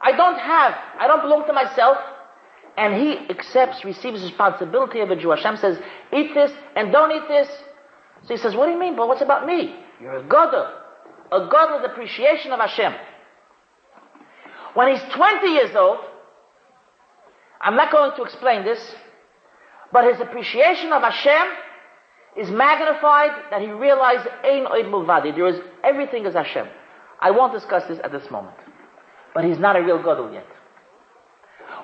[0.00, 1.96] I don't have, I don't belong to myself.
[2.76, 5.30] And he accepts, receives responsibility of a Jew.
[5.30, 5.78] Hashem says,
[6.12, 7.48] eat this and don't eat this.
[8.22, 8.96] So he says, what do you mean?
[8.96, 9.74] But what's about me?
[10.00, 10.54] You're a God.
[10.54, 12.94] A God with appreciation of Hashem.
[14.74, 15.98] When he's 20 years old,
[17.60, 18.80] I'm not going to explain this,
[19.92, 21.46] but his appreciation of Hashem
[22.36, 25.34] is magnified that he realized Ein Oid Mulvadi.
[25.34, 26.66] There is everything is Hashem.
[27.20, 28.56] I won't discuss this at this moment.
[29.34, 30.46] But he's not a real Godel yet.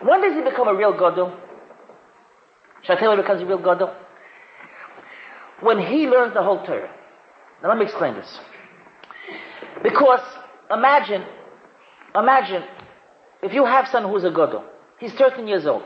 [0.02, 1.38] When does he become a real Godel?
[2.82, 3.94] Shall I tell you becomes a real Godel?
[5.60, 6.90] When he learns the whole Torah.
[7.62, 8.38] Now let me explain this.
[9.82, 10.20] Because
[10.70, 11.24] imagine,
[12.14, 12.62] imagine
[13.42, 14.64] if you have son who's a Godel.
[14.98, 15.84] He's 13 years old.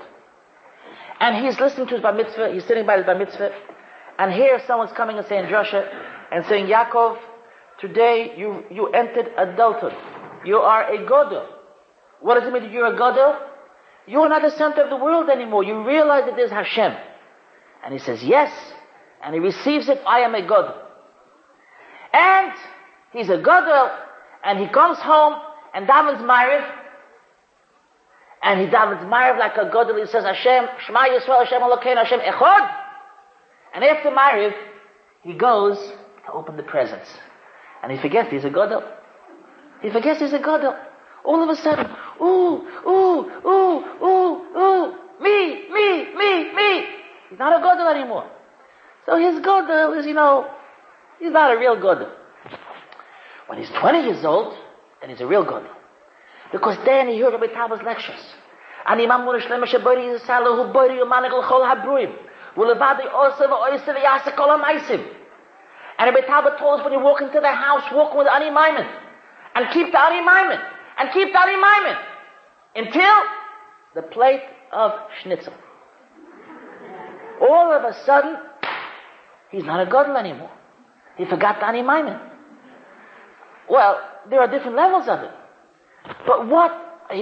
[1.21, 3.53] And he's listening to his bar mitzvah, he's sitting by his bar mitzvah,
[4.19, 5.89] and here someone's coming and saying drasha,
[6.33, 7.19] and saying, Yaakov,
[7.79, 9.95] today you, you entered adulthood.
[10.45, 11.47] You are a Godel.
[12.21, 13.39] What does it mean that you're a Godel?
[14.07, 15.63] You're not the center of the world anymore.
[15.63, 16.97] You realize that there's Hashem.
[17.85, 18.53] And he says, yes.
[19.23, 20.75] And he receives it, I am a God.
[22.13, 22.53] And
[23.13, 23.97] he's a Godel,
[24.45, 25.41] and he comes home
[25.75, 26.82] and davens Ma'ariv,
[28.43, 30.01] and he davens Ma'ariv like a Godel.
[30.01, 32.75] He says, Hashem, Shema Yisrael, Hashem Elokein, Hashem Echod.
[33.75, 34.53] And after Ma'ariv,
[35.23, 35.79] he goes
[36.27, 37.09] to open the presents.
[37.83, 38.83] And he forgets he's a Godel.
[39.81, 40.77] He forgets he's a Godel.
[41.25, 41.87] All of a sudden,
[42.21, 46.87] ooh, ooh, ooh, ooh, ooh, me, me, me, me.
[47.31, 48.29] He's not a Godel anymore.
[49.07, 50.51] So his Godel is, you know,
[51.21, 52.11] he's not a real Godel.
[53.47, 54.57] When he's 20 years old,
[55.01, 55.65] then he's a real good.
[56.53, 58.21] Because then he heard Rabbi Talba's lectures.
[58.87, 62.15] And Imam Muna Shlema Shabari Yisala Hu Bari Yumanik L'chol HaBruim.
[62.57, 65.07] Ulevadi Osa V'Oisa V'Yasa Kol HaMaisim.
[65.99, 68.87] And Rabbi Talba told us when you walk into the house, walk with Ani Maimin.
[69.55, 70.63] And keep the Ani Maimin.
[70.99, 71.99] And keep the Ani Maimin.
[72.75, 73.23] Until
[73.95, 74.43] the plate
[74.73, 74.93] of
[75.23, 75.55] schnitzel.
[77.41, 78.37] All of a sudden,
[79.51, 80.51] he's not a godel anymore.
[81.17, 82.21] He forgot the Ani Maimin.
[83.71, 85.31] Well, there are different levels of it.
[86.27, 86.73] But what,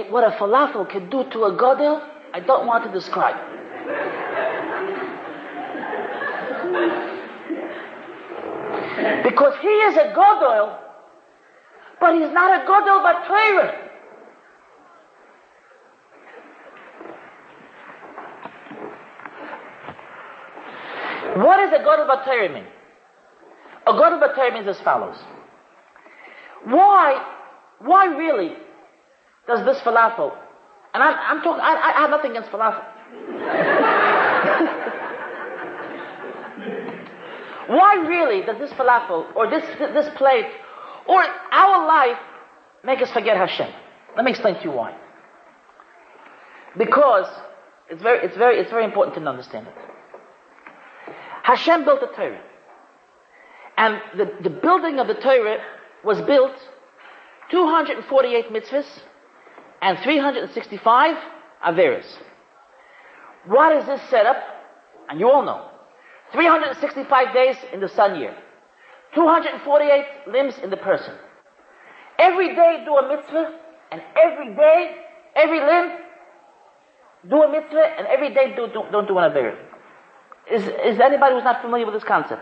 [0.09, 2.01] what a falafel can do to a godel,
[2.33, 3.35] I don't want to describe.
[9.23, 10.77] because he is a godel,
[11.99, 13.87] but he's not a godel but Torah.
[21.43, 22.65] What does a godel but Torah mean?
[23.87, 25.17] A godel but Torah means as follows.
[26.65, 27.23] Why,
[27.79, 28.55] why really
[29.47, 30.35] does this falafel,
[30.93, 32.83] and I'm, I'm talking, I, I have nothing against falafel.
[37.67, 40.51] why really does this falafel, or this, this plate,
[41.07, 42.19] or our life
[42.83, 43.71] make us forget Hashem?
[44.15, 44.95] Let me explain to you why.
[46.77, 47.27] Because
[47.89, 49.73] it's very, it's very, it's very important to understand it.
[51.43, 52.41] Hashem built the Torah.
[53.77, 55.57] And the, the building of the Torah
[56.03, 56.55] was built
[57.49, 58.85] 248 mitzvahs
[59.81, 61.17] and 365
[61.65, 62.05] averas.
[63.45, 64.37] What is this setup?
[65.09, 65.67] And you all know.
[66.33, 68.35] 365 days in the sun year.
[69.15, 71.13] 248 limbs in the person.
[72.19, 73.59] Every day do a mitzvah,
[73.91, 74.95] and every day,
[75.35, 75.97] every limb,
[77.29, 79.57] do a mitzvah, and every day do, do, don't do an avera.
[80.49, 82.41] Is, is anybody who's not familiar with this concept?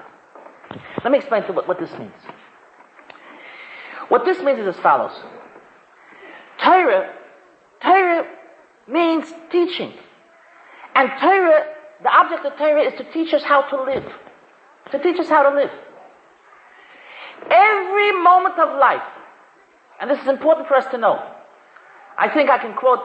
[1.04, 2.12] Let me explain to what, what this means.
[4.10, 5.18] What this means is as follows.
[6.64, 7.14] Torah,
[7.82, 8.28] Torah
[8.88, 9.94] means teaching.
[10.96, 11.66] And Torah,
[12.04, 14.06] the object of Torah is to teach us how to live.
[14.92, 15.72] To teach us how to live.
[17.50, 19.04] Every moment of life,
[20.02, 21.24] and this is important for us to know.
[22.18, 23.00] I think I can quote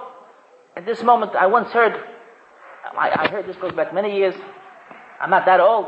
[0.77, 1.93] at this moment, I once heard,
[2.97, 4.35] I, I heard this goes back many years.
[5.21, 5.87] I'm not that old,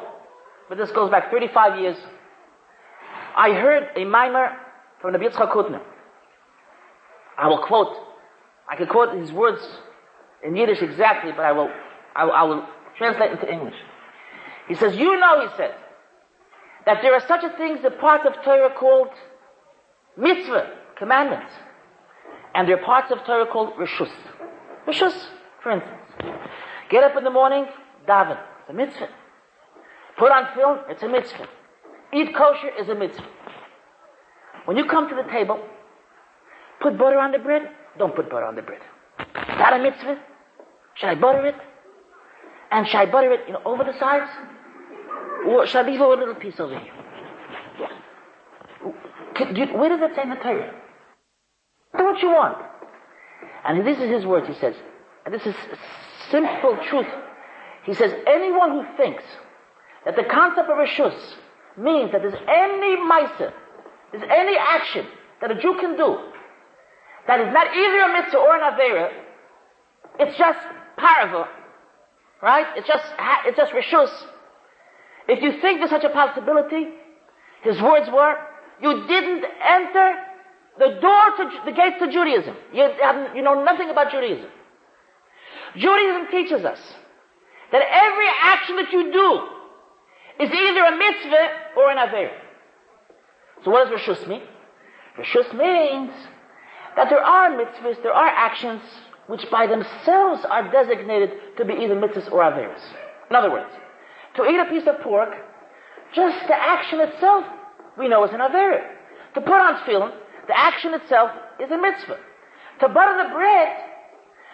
[0.68, 1.96] but this goes back 35 years.
[3.36, 4.56] I heard a mimer
[5.00, 5.82] from the Yitzchak Hutner.
[7.36, 7.96] I will quote,
[8.68, 9.62] I can quote his words
[10.42, 11.70] in Yiddish exactly, but I will,
[12.14, 13.76] I will, I will translate into English.
[14.68, 15.74] He says, you know, he said,
[16.86, 19.08] that there are such a things, a part of Torah called
[20.16, 21.52] mitzvah, commandments.
[22.54, 24.10] And there are parts of Torah called rishus.
[24.86, 25.14] Rishus,
[25.62, 26.00] for instance.
[26.90, 27.66] Get up in the morning,
[28.08, 28.38] daven.
[28.60, 29.08] It's a mitzvah.
[30.16, 31.46] Put on film, it's a mitzvah.
[32.14, 33.26] Eat kosher is a mitzvah.
[34.64, 35.60] When you come to the table,
[36.80, 38.80] put butter on the bread, don't put butter on the bread.
[39.18, 40.18] Is that a mitzvah?
[40.94, 41.56] Should I butter it?
[42.70, 44.30] And should I butter it you know, over the sides?
[45.46, 46.92] Or should I leave a little piece over here?
[47.80, 49.76] Yeah.
[49.76, 50.74] Where does it say in the Torah?
[51.96, 52.58] Do what you want.
[53.64, 54.74] And this is his words, he says.
[55.24, 55.54] And this is
[56.30, 57.06] simple truth.
[57.84, 59.24] He says, anyone who thinks
[60.04, 61.14] that the concept of a shus
[61.76, 63.52] means that there's any mitzvah,
[64.12, 65.06] there's any action
[65.40, 66.18] that a Jew can do
[67.26, 69.12] that is not either a mitzvah or an avera,
[70.18, 70.58] it's just
[70.98, 71.48] parava,
[72.42, 72.66] right?
[72.76, 73.04] It's just,
[73.46, 74.10] it's just rishus.
[75.28, 76.86] If you think there's such a possibility,
[77.62, 78.36] his words were,
[78.80, 80.14] you didn't enter
[80.78, 82.54] the door to the gates to Judaism.
[82.72, 82.88] You,
[83.34, 84.48] you know nothing about Judaism.
[85.76, 86.78] Judaism teaches us
[87.72, 92.30] that every action that you do is either a mitzvah or an aver.
[93.64, 94.42] So what does Rishus mean?
[95.18, 96.12] Rishus means
[96.96, 98.80] that there are mitzvahs, there are actions
[99.26, 102.82] which by themselves are designated to be either mitzvahs or averas.
[103.28, 103.70] In other words,
[104.36, 105.30] to eat a piece of pork,
[106.14, 107.44] just the action itself,
[107.98, 108.82] we know is an avera.
[109.34, 110.12] To put on tefillin,
[110.46, 111.30] the action itself
[111.60, 112.18] is a mitzvah.
[112.80, 113.76] To butter the bread,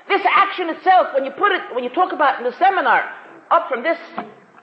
[0.09, 3.05] this action itself, when you put it, when you talk about in the seminar,
[3.51, 3.99] up from this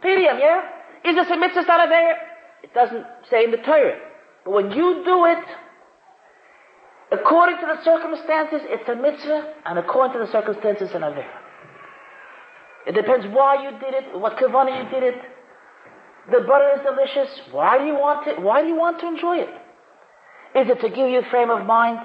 [0.01, 0.61] podium, yeah?
[1.05, 2.17] Is this a mitzvah not there?
[2.63, 3.99] It doesn't say in the Torah.
[4.43, 5.45] But when you do it,
[7.11, 11.25] according to the circumstances, it's a mitzvah, and according to the circumstances, an avera.
[12.87, 15.21] It depends why you did it, what kavanah you did it.
[16.31, 17.41] The butter is delicious.
[17.51, 18.41] Why do you want it?
[18.41, 19.49] Why do you want to enjoy it?
[20.55, 21.99] Is it to give you a frame of mind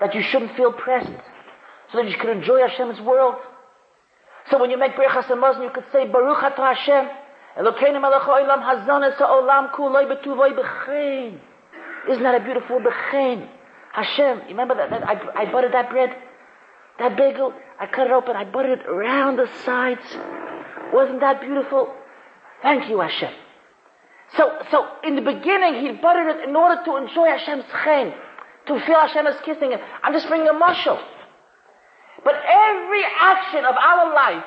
[0.00, 1.12] that you shouldn't feel pressed?
[1.92, 3.36] so that you can enjoy Hashem's world.
[4.50, 7.08] So when you make Birchas Hamazon, you could say, Baruch Atah Hashem,
[7.58, 11.38] Elokeinu melech ha'olam hazanes ha'olam kuloi betuvoy b'chein.
[12.10, 13.48] Isn't that a beautiful bechain?
[13.96, 16.14] Hashem, remember that, that I, I buttered that bread?
[16.98, 20.04] That bagel, I cut it open, I buttered it around the sides.
[20.92, 21.94] Wasn't that beautiful?
[22.60, 23.32] Thank you, Hashem.
[24.36, 28.12] So, so in the beginning, he buttered it in order to enjoy Hashem's chen,
[28.66, 29.80] to feel Hashem is kissing him.
[30.02, 31.00] I'm just bringing a mushal.
[32.22, 34.44] But every action of our life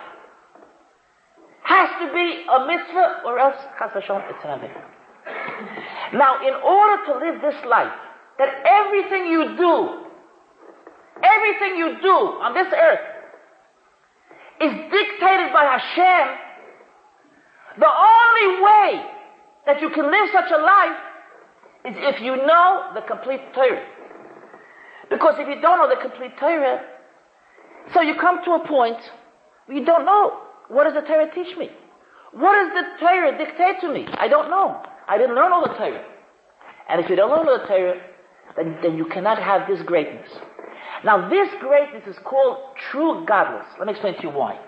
[1.64, 4.62] has to be a mitzvah, or else, it's an
[6.14, 7.93] Now, in order to live this life,
[8.40, 10.00] that everything you do,
[11.22, 13.06] everything you do on this earth
[14.62, 16.38] is dictated by Hashem,
[17.80, 19.06] the only way
[19.66, 20.98] that you can live such a life
[21.86, 23.86] is if you know the complete Torah.
[25.10, 26.82] Because if you don't know the complete Torah,
[27.94, 28.98] so you come to a point
[29.66, 30.40] where you don't know.
[30.70, 31.70] What does the Torah teach me?
[32.34, 34.08] What does the Torah dictate to me?
[34.14, 34.82] I don't know.
[35.08, 36.04] I didn't learn all the Torah.
[36.90, 38.00] And if you don't learn all the Torah,
[38.56, 40.30] then, then you cannot have this greatness.
[41.04, 42.58] Now this greatness is called
[42.91, 43.66] true godless.
[43.78, 44.60] Let me explain to you why.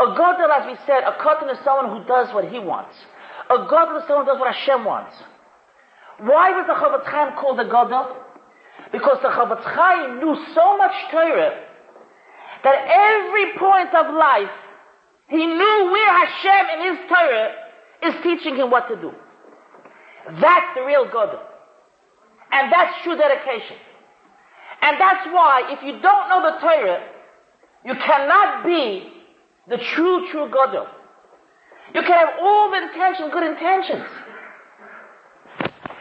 [0.00, 2.96] A godel, as we said, a katan is someone who does what he wants.
[3.50, 5.14] A godel is someone who does what Hashem wants.
[6.18, 8.16] Why was the Chofetz Chaim called a godel?
[8.92, 11.66] Because the Chofetz Chaim knew so much Torah
[12.64, 14.50] that every point of life
[15.28, 17.52] he knew where Hashem in his Torah
[18.02, 19.12] is teaching him what to do.
[20.40, 21.40] That's the real godel.
[22.52, 23.76] And that's true dedication.
[24.82, 27.06] And that's why if you don't know the Torah,
[27.84, 29.12] you cannot be
[29.68, 30.86] the true, true Gadol.
[31.94, 34.06] You can have all the intentions, good intentions.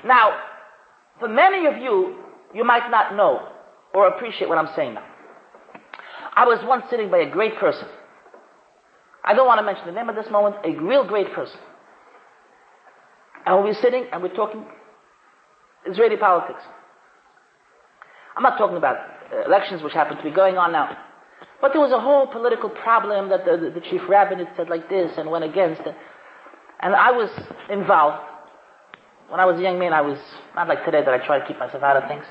[0.06, 0.40] Now,
[1.20, 2.16] for many of you,
[2.54, 3.50] you might not know
[3.94, 5.06] or appreciate what I'm saying now.
[6.36, 7.88] I was once sitting by a great person.
[9.26, 11.60] I don't want to mention the name at this moment, a real great person.
[13.46, 14.66] And we were sitting and we're talking
[15.88, 16.62] Israeli politics.
[18.36, 20.98] I'm not talking about uh, elections which happen to be going on now.
[21.62, 24.90] But there was a whole political problem that the, the, the chief rabbinate said like
[24.90, 25.82] this and went against.
[26.80, 27.30] And I was
[27.70, 28.24] involved.
[29.28, 30.18] When I was a young man, I was,
[30.56, 32.24] not like today that I try to keep myself out of things.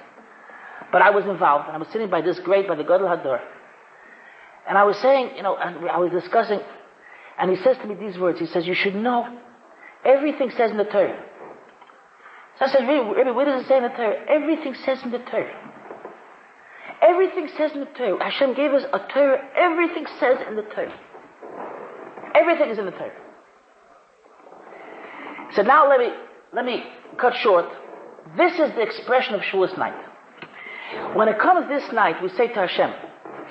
[0.90, 3.40] But I was involved and I was sitting by this great, by the Gadol Hador.
[4.68, 6.60] And I was saying, you know, and I was discussing,
[7.38, 8.38] and he says to me these words.
[8.38, 9.38] He says, you should know
[10.04, 11.22] everything says in the Torah.
[12.58, 14.24] So I said, really, where does it say in the Torah?
[14.28, 15.54] Everything says in the Torah.
[17.00, 18.22] Everything says in the Torah.
[18.22, 19.40] Hashem gave us a Torah.
[19.56, 20.98] Everything says in the Torah.
[22.34, 23.12] Everything is in the Torah.
[25.54, 26.08] So now let me,
[26.52, 26.82] let me
[27.16, 27.66] cut short.
[28.36, 29.94] This is the expression of Shavuos night.
[31.14, 32.92] When it comes this night, we say to Hashem,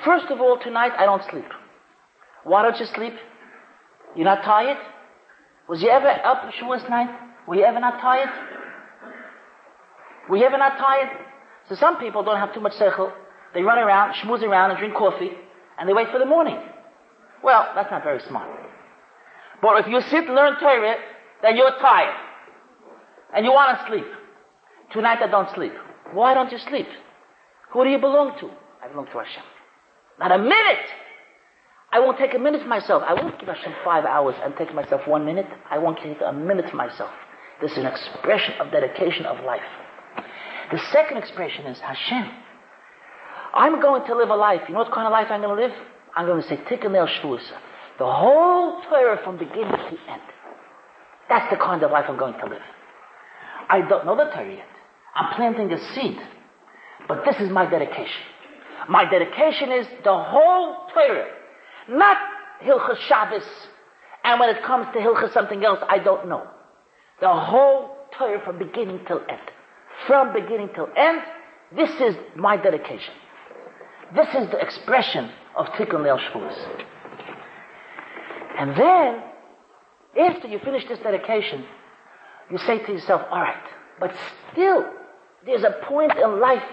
[0.04, 1.48] first of all, tonight I don't sleep.
[2.44, 3.14] Why don't you sleep?
[4.16, 4.78] You're not tired?
[5.70, 7.10] Was you ever up Shavuos night?
[7.48, 8.30] Were you ever not tired?
[10.30, 11.10] You ever not tired?
[11.70, 13.12] So some people don't have too much seichel.
[13.54, 15.32] They run around, schmooze around, and drink coffee,
[15.80, 16.58] and they wait for the morning.
[17.44, 18.50] Well, that's not very smart.
[19.62, 20.96] But if you sit and learn Torah,
[21.42, 22.16] then you're tired.
[23.36, 24.06] And you want to sleep.
[24.94, 25.74] Tonight I don't sleep.
[26.14, 26.88] Why don't you sleep?
[27.72, 28.50] Who do you belong to?
[28.84, 29.44] I belong to Hashem.
[30.20, 30.88] Not a minute!
[31.92, 33.04] I won't take a minute for myself.
[33.06, 35.48] I won't give Hashem five hours and take myself one minute.
[35.70, 37.12] I won't take a minute for myself.
[37.62, 39.62] This is an expression of dedication of life.
[40.72, 42.30] The second expression is Hashem.
[43.54, 44.62] I'm going to live a life.
[44.68, 45.74] You know what kind of life I'm going to live?
[46.16, 47.08] I'm going to say Tikkun El
[47.98, 50.22] The whole Torah from beginning to end.
[51.30, 52.62] That's the kind of life I'm going to live.
[53.70, 54.68] I don't know the Torah yet.
[55.16, 56.18] I'm planting a seed.
[57.08, 58.22] But this is my dedication.
[58.90, 61.28] My dedication is the whole Torah.
[61.90, 62.18] Not
[62.62, 63.44] Hilchas Shabbos.
[64.24, 66.46] And when it comes to Hilchas something else, I don't know.
[67.22, 69.40] The whole Torah from beginning till end
[70.06, 71.22] from beginning till end,
[71.76, 73.14] this is my dedication.
[74.16, 76.84] This is the expression of Tikkun Leil Shavuos.
[78.58, 79.24] And then,
[80.20, 81.66] after you finish this dedication,
[82.50, 83.64] you say to yourself, all right,
[84.00, 84.14] but
[84.52, 84.86] still,
[85.46, 86.64] there's a point in life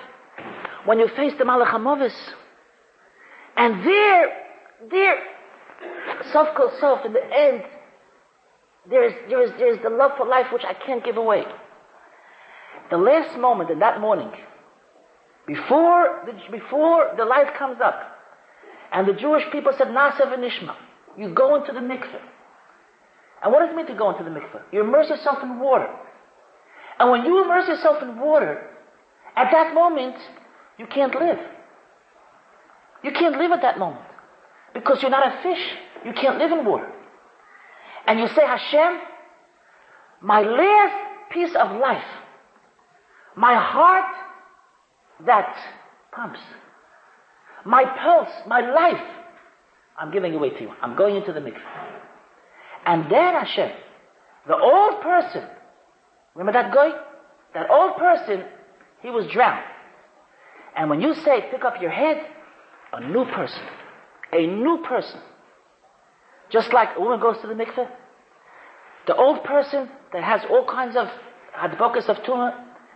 [0.85, 2.15] when you face the Malach HaMavis,
[3.57, 4.33] and there,
[4.91, 5.23] there,
[6.33, 7.65] self called self, in the end,
[8.89, 11.45] there is, there is, there is the love for life which I can't give away
[12.91, 14.31] the last moment in that morning,
[15.47, 18.01] before the, before the light comes up,
[18.93, 20.75] and the Jewish people said, Na'aseh v'nishma,
[21.19, 22.21] you go into the mikveh.
[23.43, 24.63] And what does it mean to go into the mikveh?
[24.73, 25.89] You immerse yourself in water.
[26.99, 28.71] And when you immerse yourself in water,
[29.37, 30.17] at that moment,
[30.79, 31.39] you can't live.
[33.03, 34.07] You can't live at that moment.
[34.73, 35.61] Because you're not a fish.
[36.05, 36.91] You can't live in water.
[38.07, 39.01] And you say, Hashem,
[40.21, 42.05] my last piece of life
[43.37, 44.15] My heart
[45.27, 45.57] that
[46.13, 46.41] pumps.
[47.65, 49.03] My pulse, my life,
[49.99, 50.73] I'm giving away to you.
[50.83, 51.61] I'm going into the mikveh.
[52.87, 53.71] And then Hashem,
[54.47, 55.45] the old person,
[56.35, 56.91] remember that guy?
[57.55, 58.45] That old person,
[59.03, 59.65] he was drowned.
[60.77, 62.27] And when you say pick up your head,
[62.93, 63.63] a new person,
[64.33, 65.21] a new person,
[66.51, 67.89] just like a woman goes to the mikveh,
[69.07, 71.09] the old person that has all kinds of
[71.57, 72.55] hadbokas of tumah,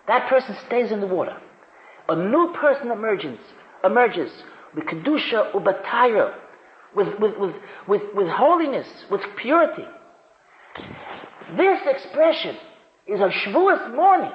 [0.09, 1.37] that person stays in the water.
[2.09, 3.39] A new person emerges,
[3.85, 4.33] emerges
[4.75, 6.35] with kedusha ubatayra,
[6.97, 7.55] with, with, with,
[7.87, 9.85] with, with holiness, with purity.
[11.57, 12.57] This expression
[13.07, 14.33] is a Shavuos morning.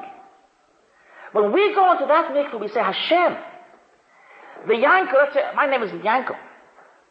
[1.31, 3.37] When we go into that mikveh, we say Hashem.
[4.67, 6.37] The Yankel, my name is Yankel,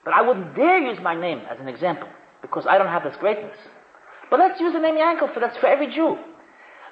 [0.04, 2.08] but I wouldn't dare use my name as an example
[2.40, 3.56] because I don't have this greatness.
[4.30, 6.16] But let's use the name Yankel for that's for every Jew.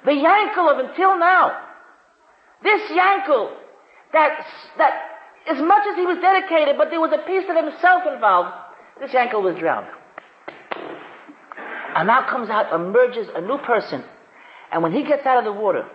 [0.05, 1.57] The Yankel of until now,
[2.63, 3.51] this Yankel
[4.13, 4.45] that
[4.77, 4.93] that
[5.47, 8.51] as much as he was dedicated, but there was a piece of himself involved,
[8.99, 9.87] this Yankel was drowned.
[11.95, 14.03] And now comes out, emerges a new person,
[14.71, 15.85] and when he gets out of the water,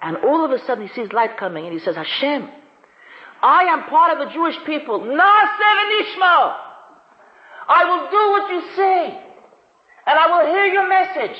[0.00, 2.48] and all of a sudden he sees light coming, and he says, Hashem,
[3.42, 5.00] I am part of the Jewish people.
[5.00, 6.56] Na'aseh
[7.68, 9.24] I will do what you say.
[10.06, 11.38] And I will hear your message.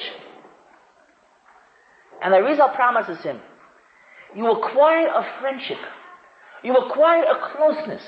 [2.23, 3.41] And the Rizal promises him,
[4.35, 5.79] you acquire a friendship.
[6.63, 8.03] You acquire a closeness.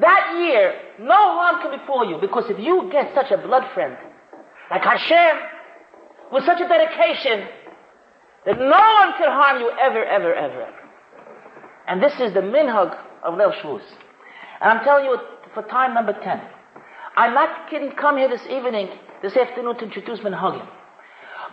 [0.00, 3.96] That year, no harm can befall you because if you get such a blood friend,
[4.70, 5.36] like Hashem,
[6.30, 7.48] with such a dedication,
[8.46, 10.74] that no one can harm you ever, ever, ever, ever.
[11.88, 13.82] And this is the minhag of Leil Shavuos.
[14.60, 15.18] And I'm telling you
[15.54, 16.40] for time number 10.
[17.16, 18.90] I'm not kidding, come here this evening,
[19.22, 20.68] this afternoon to introduce minhagim.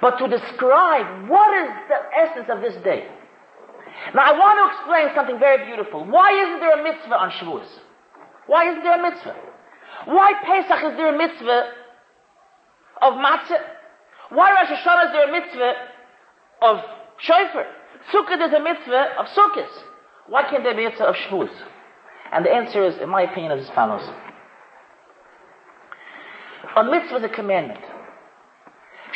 [0.01, 3.07] But to describe what is the essence of this day.
[4.13, 6.03] Now I want to explain something very beautiful.
[6.03, 7.67] Why isn't there a mitzvah on Shavuos?
[8.47, 9.35] Why isn't there a mitzvah?
[10.05, 11.71] Why Pesach is there a mitzvah
[13.01, 13.61] of matzah?
[14.29, 15.73] Why Rosh Hashanah is there a mitzvah
[16.61, 16.77] of
[17.19, 17.65] shofar?
[18.11, 19.71] Sukkot is a mitzvah of sukkahs.
[20.27, 21.49] Why can't there be a mitzvah of Shavuos?
[22.31, 24.07] And the answer is, in my opinion, as follows.
[26.75, 27.79] A mitzvah is a commandment.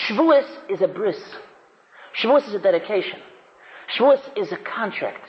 [0.08, 1.20] Shavuos is a bris.
[2.22, 3.20] Shavuos is a dedication.
[3.95, 5.28] Shavuos is a contract.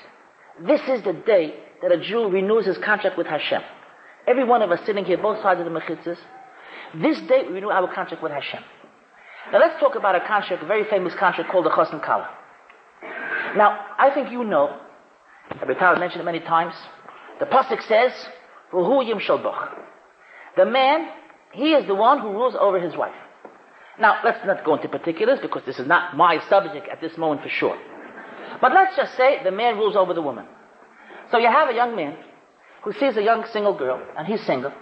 [0.67, 3.63] This is the day that a Jew renews his contract with Hashem.
[4.27, 6.19] Every one of us sitting here, both sides of the mechitzas,
[6.95, 8.63] this day we renew our contract with Hashem.
[9.53, 12.29] Now let's talk about a contract, a very famous contract called the Chosn Kala.
[13.57, 14.79] Now, I think you know,
[15.61, 16.75] Rabbi Tal mentioned it many times,
[17.41, 18.13] the Pasuk says,
[18.73, 19.19] V'hu yim
[20.57, 21.09] The man,
[21.53, 23.15] he is the one who rules over his wife.
[24.01, 27.43] Now, let's not go into particulars because this is not my subject at this moment
[27.43, 27.79] for sure.
[28.61, 30.47] But let's just say the man rules over the woman.
[31.31, 32.17] So you have a young man
[32.83, 34.73] who sees a young single girl, and he's single,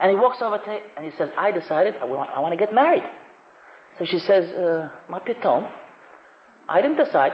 [0.00, 2.52] and he walks over to her and he says, I decided I want, I want
[2.52, 3.04] to get married.
[3.98, 5.70] So she says, uh, my piton,
[6.68, 7.32] I didn't decide.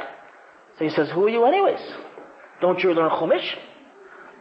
[0.76, 1.80] So he says, who are you anyways?
[2.60, 3.54] Don't you learn Chumash?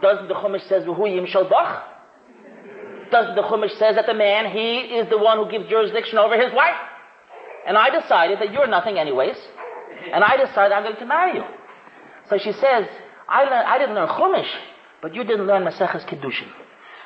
[0.01, 1.96] Doesn't the Chumash says, who yim bach?
[3.11, 6.39] Doesn't the Chumash says that the man, he is the one who gives jurisdiction over
[6.39, 6.75] his wife?
[7.67, 9.35] And I decided that you're nothing anyways.
[10.13, 11.43] And I decided I'm going to marry you.
[12.29, 12.87] So she says,
[13.27, 14.49] I, I didn't learn Chumash,
[15.01, 16.49] but you didn't learn Maseches Kedushin.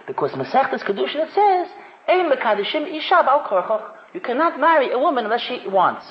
[0.07, 1.67] Because Maseches Kedushin, it says,
[2.07, 2.31] Ein
[2.95, 6.05] Isha You cannot marry a woman unless she wants.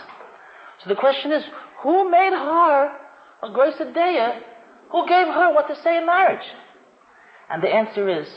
[0.82, 1.44] So the question is,
[1.82, 2.96] who made her
[3.42, 4.42] a grace Deya?
[4.90, 6.46] Who gave her what to say in marriage?
[7.48, 8.28] And the answer is,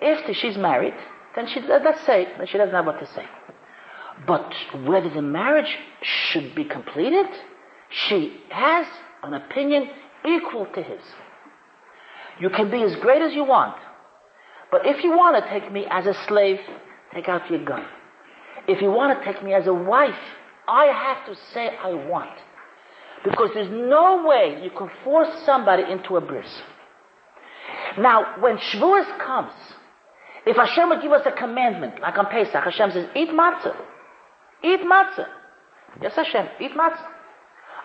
[0.00, 0.94] if she's married,
[1.36, 3.26] then she, let's say, that she doesn't have what to say.
[4.26, 4.52] But
[4.84, 7.26] whether the marriage should be completed,
[7.90, 8.86] she has
[9.22, 9.88] an opinion
[10.26, 11.00] equal to his.
[12.40, 13.76] You can be as great as you want.
[14.70, 16.58] But if you want to take me as a slave,
[17.12, 17.84] take out your gun.
[18.68, 20.14] If you want to take me as a wife,
[20.68, 22.30] I have to say I want.
[23.24, 26.48] Because there's no way you can force somebody into a bris.
[27.98, 29.52] Now, when Shavuos comes,
[30.46, 33.76] if Hashem would give us a commandment, like on Pesach, Hashem says, eat matzah.
[34.64, 35.26] Eat matzah.
[36.00, 37.06] Yes, Hashem, eat matzah.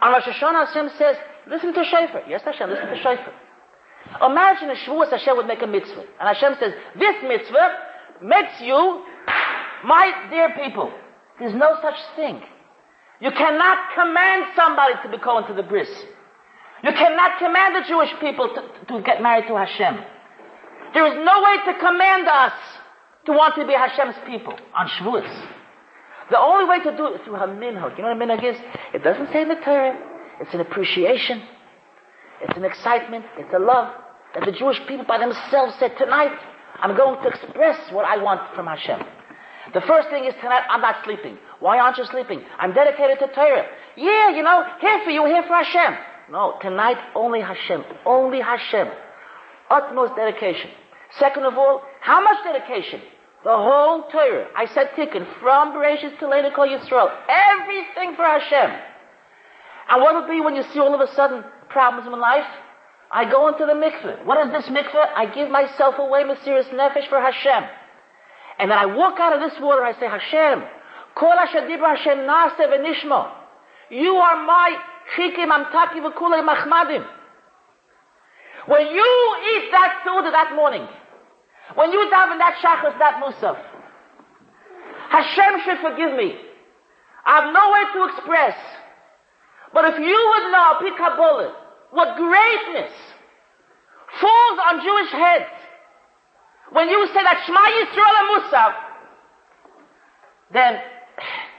[0.01, 2.23] On Rosh Hashanah, Hashem says, listen to Shofar.
[2.27, 3.33] Yes, Hashem, listen to Shofar.
[4.21, 6.03] Imagine a Shavuos Hashem would make a mitzvah.
[6.19, 7.77] And Hashem says, this mitzvah
[8.21, 9.03] makes you
[9.83, 10.91] my dear people.
[11.39, 12.41] There's no such thing.
[13.19, 15.89] You cannot command somebody to be called to the bris.
[16.83, 20.03] You cannot command the Jewish people to, to get married to Hashem.
[20.95, 22.53] There is no way to command us
[23.25, 25.27] to want to be Hashem's people on Shavuos.
[26.31, 27.97] The only way to do it is through a minhag.
[27.97, 28.57] You know what a minhag is?
[28.93, 29.93] It doesn't say in the Torah.
[30.39, 31.43] It's an appreciation.
[32.41, 33.25] It's an excitement.
[33.37, 33.93] It's a love
[34.35, 36.31] that the Jewish people by themselves said, tonight,
[36.79, 38.99] I'm going to express what I want from Hashem.
[39.73, 41.37] The first thing is tonight, I'm not sleeping.
[41.59, 42.41] Why aren't you sleeping?
[42.57, 43.65] I'm dedicated to Torah.
[43.97, 45.97] Yeah, you know, here for you, here for Hashem.
[46.31, 47.83] No, tonight, only Hashem.
[48.05, 48.87] Only Hashem.
[49.69, 50.69] Utmost dedication.
[51.19, 53.01] Second of all, how much dedication?
[53.43, 54.47] The whole Torah.
[54.55, 57.11] I said tikkun, from Bereshit to Leila Kol Yisrael.
[57.29, 58.71] Everything for Hashem.
[59.89, 62.47] And what will be when you see all of a sudden problems in life?
[63.11, 64.25] I go into the mikveh.
[64.25, 65.13] What is this mikveh?
[65.15, 67.69] I give myself away, Mesiris Nefesh, for Hashem.
[68.57, 70.63] And then I walk out of this water, I say, Hashem,
[71.15, 73.31] Kol Hashadibra Hashem Nase V'nishmo.
[73.91, 74.75] You are my
[75.15, 77.05] chikim amtaki v'kulei machmadim.
[78.65, 80.87] When you eat that food that morning,
[81.73, 83.57] when you daven that shachas, that musaf,
[85.09, 86.35] Hashem should forgive me.
[87.25, 88.57] I have no way to express.
[89.73, 91.53] But if you would know, Pikabullah,
[91.91, 92.91] what greatness
[94.21, 95.51] falls on Jewish heads
[96.71, 98.73] when you say that Shema Yisrael and Musaf,
[100.53, 100.79] then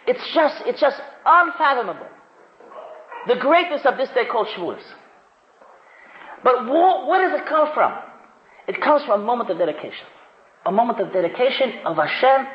[0.07, 2.07] it's just, it's just unfathomable.
[3.27, 4.83] The greatness of this day called Shavuos.
[6.45, 7.93] But what, where does it come from?
[8.69, 10.07] It comes from a moment of dedication.
[10.65, 12.47] A moment of dedication of Hashem.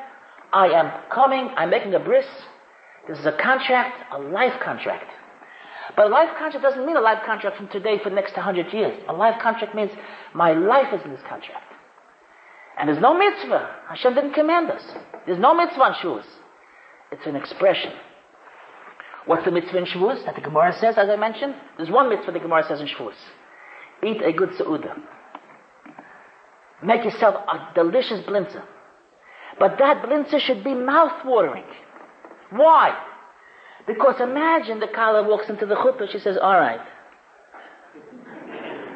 [0.54, 2.26] I am coming, I'm making a bris.
[3.08, 5.10] This is a contract, a life contract.
[5.96, 8.74] But a life contract doesn't mean a life contract from today for the next 100
[8.74, 9.02] years.
[9.08, 9.92] A life contract means
[10.34, 11.66] my life is in this contract.
[12.78, 13.76] And there's no mitzvah.
[13.90, 14.84] Hashem didn't command us.
[15.26, 16.26] There's no mitzvah on Shavuos.
[17.12, 17.94] It's an expression.
[19.26, 21.56] What's the mitzvah in Shavuos that the Gemara says, as I mentioned?
[21.78, 23.14] There's one mitzvah the Gemara says in Shavuos.
[24.04, 24.98] Eat a good seudah.
[26.84, 28.64] Make yourself a delicious blintzah.
[29.60, 31.66] But that blintzah should be mouth-watering.
[32.52, 32.98] Why?
[33.88, 36.82] Because imagine the kala walks into the chuppah, she says, alright.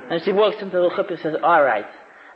[0.10, 1.86] And she walks into the chuppah and says, alright.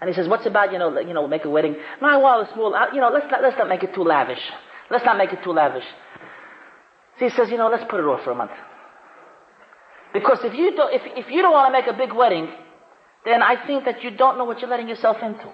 [0.02, 1.76] And he says, what's about, you know, you know, make a wedding?
[2.02, 4.42] No, well, small, uh, you know, let's not, let's not make it too lavish.
[4.90, 5.84] Let's not make it too lavish.
[7.20, 8.52] So he says, you know, let's put it off for a month.
[10.14, 12.50] Because if you don't, if, if you don't want to make a big wedding,
[13.26, 15.52] then I think that you don't know what you're letting yourself into.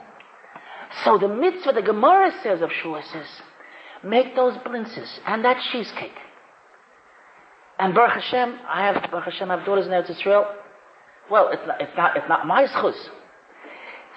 [1.03, 3.27] So the mitzvah, the Gemara says of Shua says,
[4.03, 6.13] make those blintzes and that cheesecake.
[7.77, 10.45] And Baruch Hashem, I have, Baruch Hashem, I have daughters in Eretz Israel.
[11.29, 12.95] Well, it's not, it's not, it's not my schus.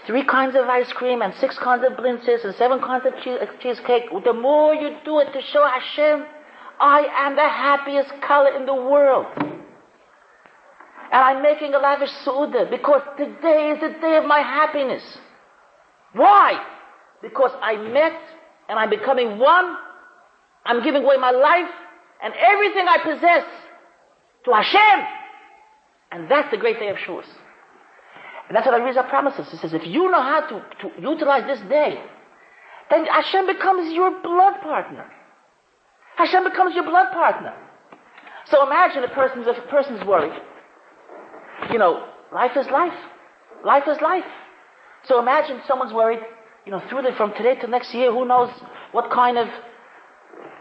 [0.06, 3.38] Three kinds of ice cream and six kinds of blintzes and seven kinds of cheese,
[3.60, 4.04] cheesecake.
[4.24, 6.24] The more you do it to show Hashem,
[6.80, 9.26] I am the happiest kala in the world.
[11.10, 15.02] And I'm making a lavish su'udah because today is the day of my happiness.
[16.12, 16.62] Why?
[17.22, 18.20] Because I met
[18.68, 19.76] and I'm becoming one.
[20.66, 21.70] I'm giving away my life
[22.22, 23.44] and everything I possess
[24.44, 25.06] to Hashem.
[26.12, 27.24] And that's the great day of Shavuos.
[28.48, 29.50] And that's what the Rizal promises.
[29.50, 32.02] He says, if you know how to, to utilize this day,
[32.90, 35.06] then Hashem becomes your blood partner.
[36.16, 37.54] Hashem becomes your blood partner.
[38.46, 40.32] So imagine a person's, a person's worried.
[41.70, 42.98] You know, life is life.
[43.64, 44.24] Life is life.
[45.04, 46.20] So imagine someone's worried,
[46.64, 48.50] you know, through the, from today to next year, who knows
[48.92, 49.48] what kind of,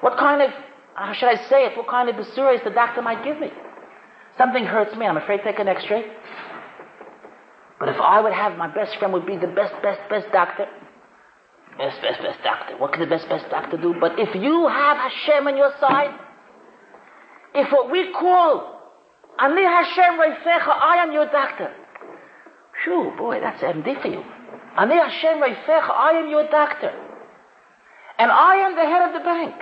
[0.02, 0.52] what kind of,
[0.96, 3.50] how should I say it, what kind of basuras the doctor might give me.
[4.38, 6.06] Something hurts me, I'm afraid to take an x-ray.
[7.80, 10.68] But if I would have my best friend would be the best, best, best doctor.
[11.78, 12.78] Best, best, best doctor.
[12.78, 13.96] What can the best, best doctor do?
[14.00, 16.18] But if you have Hashem on your side,
[17.54, 18.77] if what we call
[19.40, 21.74] Ani Hashem Reifecha, I am your doctor.
[22.84, 24.24] Phew, boy, that's MD for you.
[24.78, 26.94] Ani Hashem Reifecha, I am your doctor.
[28.20, 29.56] And I am the head of the bank.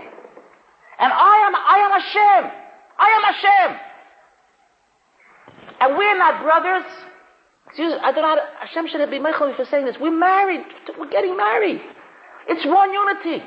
[1.00, 2.52] And I am, I am Hashem.
[2.98, 3.80] I am Hashem.
[5.82, 6.86] And we're not brothers.
[7.68, 9.98] Excuse, I don't know how to, Hashem should be mochel for saying this.
[10.00, 10.66] We're married.
[10.98, 11.82] We're getting married.
[12.48, 13.44] It's one unity.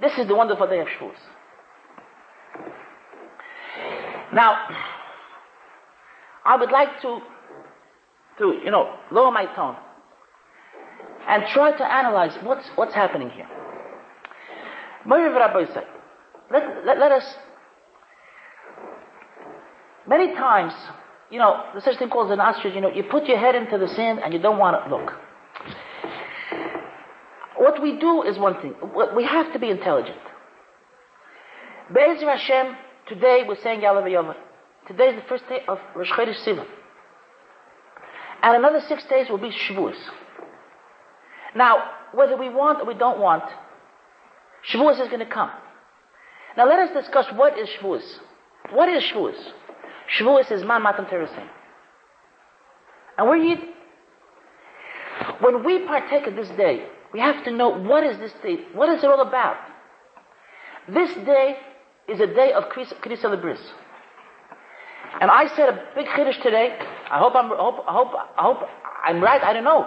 [0.00, 1.16] This is the wonderful day of Shavuos.
[4.32, 4.68] Now,
[6.44, 7.20] I would like to,
[8.38, 9.76] to, you know, lower my tone
[11.28, 13.48] and try to analyze what's, what's happening here.
[16.50, 17.24] Let, let, let us,
[20.06, 20.72] many times,
[21.30, 23.78] you know, there's such thing called an ostrich, you know, you put your head into
[23.78, 25.12] the sand and you don't want to look.
[27.56, 28.74] What we do is one thing.
[29.16, 30.18] We have to be intelligent.
[31.92, 32.76] Be'ezer Hashem,
[33.08, 34.34] today we're saying Yalav Yom.
[34.86, 36.66] Today is the first day of Rosh Chodesh Sivan.
[38.42, 39.96] And another six days will be Shavuos.
[41.56, 41.82] Now,
[42.12, 43.44] whether we want or we don't want,
[44.70, 45.50] Shavuos is going to come.
[46.56, 48.04] Now let us discuss what is Shavuos.
[48.72, 49.36] What is Shavuos?
[50.18, 51.48] Shavuos is Man Matan Teresim.
[53.16, 53.56] And we're.
[55.40, 58.88] When we partake of this day, we have to know what is this day, what
[58.88, 59.56] is it all about?
[60.88, 61.56] This day
[62.08, 63.60] is a day of Krisa Libris.
[65.20, 66.78] And I said a big chiddush today.
[67.10, 68.58] I hope I'm, hope, hope, I hope
[69.04, 69.42] I'm right.
[69.42, 69.86] I don't know.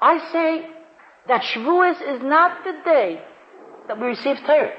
[0.00, 0.66] I say
[1.28, 3.22] that Shavuos is not the day
[3.86, 4.72] that we receive Torah.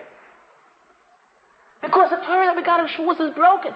[1.81, 3.73] Because the Torah that we got in Shavuos is broken.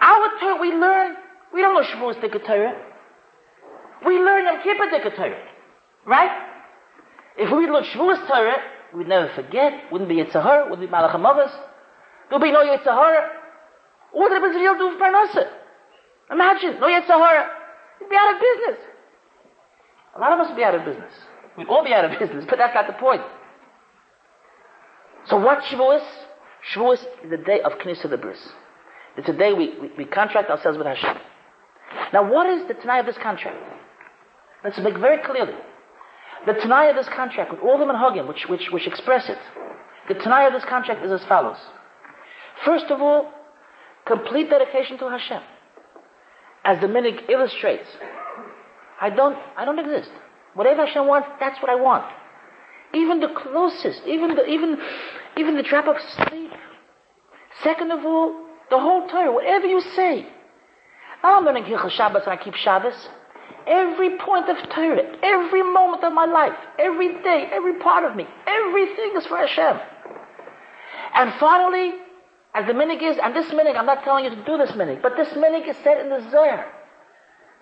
[0.00, 1.16] Our Torah, we learn,
[1.52, 2.80] we don't know Shavuos Dika Torah.
[4.06, 5.42] We learn Yom Kippur Dika Torah.
[6.06, 6.30] Right?
[7.36, 8.56] If we learn Shavuos Torah,
[8.94, 11.50] we'd never forget, wouldn't be yetzer hara, wouldn't be Malach HaMavas,
[12.28, 13.30] there'll be no yetzer hara.
[14.12, 15.50] What did Israel do for Parnasa?
[16.30, 17.48] Imagine, no yetzer hara.
[18.00, 18.86] You'd be out of business.
[20.16, 21.12] A lot of us would be out of business.
[21.58, 23.22] We'd all be out of business, but that's not the point.
[25.26, 26.04] So what Shavuos?
[26.72, 28.38] Shavuos is the day of Knesset the Bris.
[29.16, 31.16] It's a day we, we, we, contract ourselves with Hashem.
[32.12, 33.56] Now what is the Tanai of this contract?
[34.64, 35.54] Let's make very clearly.
[36.46, 39.38] The Tanai of this contract, with all the minhagim which, which, which express it,
[40.08, 41.56] the Tanai of this contract is as follows.
[42.64, 43.32] First of all,
[44.06, 45.42] complete dedication to Hashem.
[46.64, 47.88] As the minhag illustrates,
[49.00, 50.10] I don't, I don't exist.
[50.54, 52.04] Whatever Hashem wants, that's what I want.
[52.94, 54.78] Even the closest, even the, even,
[55.36, 55.96] even the drop of
[56.28, 56.50] sleep.
[57.62, 60.26] Second of all, the whole Torah, whatever you say.
[61.22, 63.08] I'm learning Hilchah Shabbos and I keep Shabbos.
[63.66, 68.26] Every point of Torah, every moment of my life, every day, every part of me,
[68.46, 69.80] everything is for Hashem.
[71.14, 71.94] And finally,
[72.54, 75.00] as the minhag is, and this minhag, I'm not telling you to do this minhag,
[75.02, 76.66] but this minhag is said in the Zohar.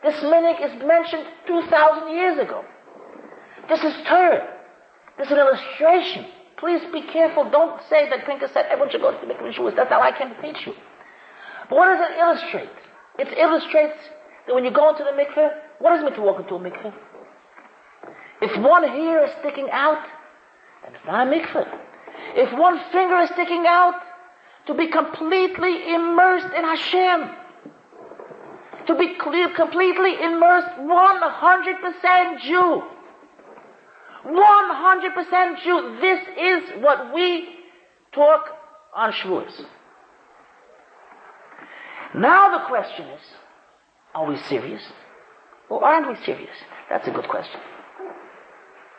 [0.03, 2.65] This minhag is mentioned 2,000 years ago.
[3.69, 4.49] This is Torah.
[5.19, 6.27] This is an illustration.
[6.57, 7.49] Please be careful.
[7.51, 10.35] Don't say that Pincus said everyone should go to the mikveh That's how I can
[10.43, 10.75] teach you.
[11.69, 12.71] But what does it illustrate?
[13.19, 13.99] It illustrates
[14.47, 15.51] that when you go into the mikveh,
[15.83, 16.95] what does it to walk into a mikveh?
[18.41, 20.05] If one hair is sticking out,
[20.83, 21.79] then it's not a mikveh.
[22.35, 23.95] If one finger is sticking out,
[24.67, 27.37] to be completely immersed in Hashem
[28.87, 29.15] to be
[29.55, 32.83] completely immersed 100% Jew.
[34.27, 35.99] 100% Jew.
[36.01, 37.49] This is what we
[38.13, 38.47] talk
[38.95, 39.65] on Shavuos.
[42.15, 43.21] Now the question is,
[44.15, 44.83] are we serious?
[45.73, 46.55] Or aren't we serious?
[46.91, 47.59] That's a good question.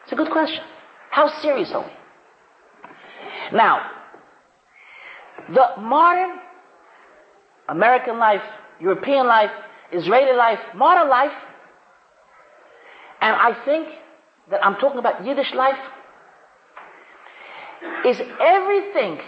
[0.02, 0.64] It's a good question.
[1.12, 3.56] How serious are we?
[3.56, 3.92] Now,
[5.54, 6.40] the modern
[7.70, 8.42] American life,
[8.82, 9.52] European life,
[9.92, 11.32] Israeli life, modern life,
[13.22, 13.90] and I think
[14.50, 15.78] that I'm talking about Yiddish life,
[18.04, 19.20] is everything,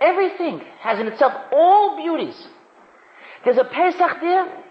[0.00, 2.48] everything has in itself all beauties.
[3.44, 4.64] There's a Pesach there,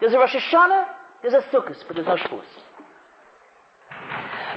[0.00, 0.84] there's a Rosh Hashanah,
[1.22, 2.44] there's a Sukkot, but there's no Shavuos.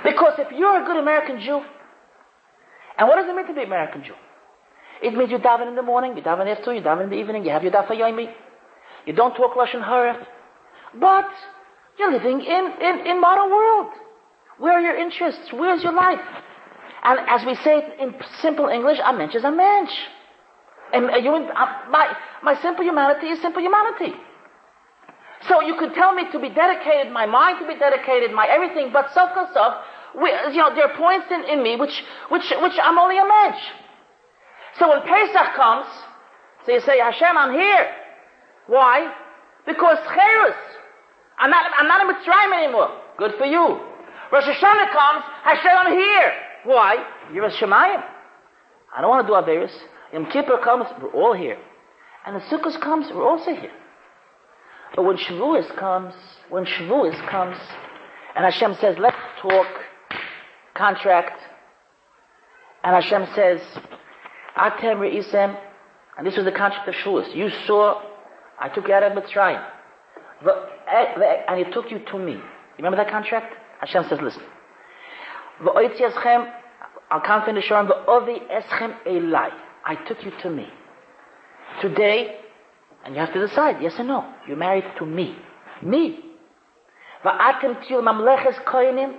[0.04, 1.62] Because if you're a good American Jew,
[2.98, 4.14] and what does it mean to be American Jew?
[5.02, 7.44] It means you daven in the morning, you daven after, you daven in the evening,
[7.44, 8.32] you have your daf yomi,
[9.06, 10.26] you don't talk Lashon Hara.
[11.00, 11.30] But
[11.98, 13.92] you're living in, in, in modern world.
[14.60, 15.52] Where are your interests?
[15.52, 16.20] Where's your life?
[17.04, 19.92] And as we say in simple English, a mensch is a mensch.
[20.94, 24.14] And uh, you, uh, my, my simple humanity is simple humanity.
[25.48, 28.92] So you could tell me to be dedicated, my mind to be dedicated, my everything,
[28.94, 29.84] but self self,
[30.16, 33.62] you know, there are points in, in me which, which, which I'm only a mensch.
[34.80, 35.88] So when Pesach comes,
[36.66, 37.88] so you say, Hashem, I'm here.
[38.68, 39.14] Why?
[39.66, 40.56] Because Cherus.
[41.38, 43.02] I'm not, I'm not in Mitzrayim anymore.
[43.18, 43.80] Good for you.
[44.32, 46.34] Rosh Hashanah comes, Hashem, I'm here.
[46.66, 46.96] Why?
[47.34, 48.04] You're a Shemayim.
[48.96, 49.74] I don't want to do Averis.
[50.14, 51.58] Yom Kippur comes, we're all here.
[52.26, 53.72] And the Sukkot comes, we're also here.
[54.96, 56.14] But when Shavuos comes,
[56.50, 57.58] when Shavuos comes,
[58.36, 59.68] and Hashem says, let's talk,
[60.76, 61.40] contract,
[62.84, 63.62] and Hashem says,
[64.58, 65.58] Atem Re'isem,
[66.18, 67.36] and this was the contract of Shavuos.
[67.36, 68.02] You saw
[68.60, 69.62] I took you out of Mitzrayim.
[70.46, 72.40] Eh, and he took you to me.
[72.78, 73.54] Remember that contract?
[73.80, 74.44] Hashem says, listen.
[75.66, 79.50] I can't finish on eschem elai.
[79.86, 80.68] I took you to me.
[81.82, 82.40] Today,
[83.06, 84.26] and you have to decide, yes or no.
[84.48, 85.36] You're married to me.
[85.82, 86.20] Me.
[87.24, 89.16] Va'atem tiyul mamleches koyanim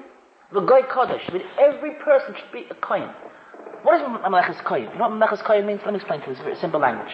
[0.52, 1.32] v'goy kodesh.
[1.32, 3.10] With every person should be a kohen.
[3.82, 4.92] What is mamleches koyin?
[4.92, 5.80] You know what mamleches koyin means?
[5.84, 6.32] Let me explain to you.
[6.32, 7.12] It's very simple language.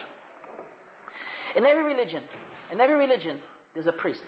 [1.55, 2.23] In every religion,
[2.71, 3.41] in every religion,
[3.73, 4.23] there's a priest.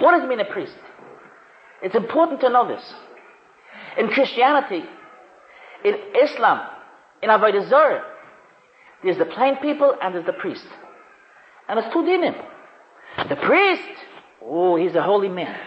[0.00, 0.76] What does it mean a priest?
[1.82, 2.82] It's important to know this.
[3.96, 4.84] In Christianity,
[5.84, 6.68] in Islam,
[7.22, 8.04] in Avodah Zarah,
[9.02, 10.66] There's the plain people and there's the priest.
[11.68, 12.34] And it's two dinim.
[13.28, 13.82] The priest,
[14.42, 15.58] oh, he's a holy man.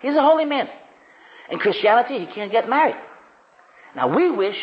[0.00, 0.68] He's a holy man.
[1.50, 2.96] In Christianity, he can't get married.
[3.96, 4.58] Now we wish,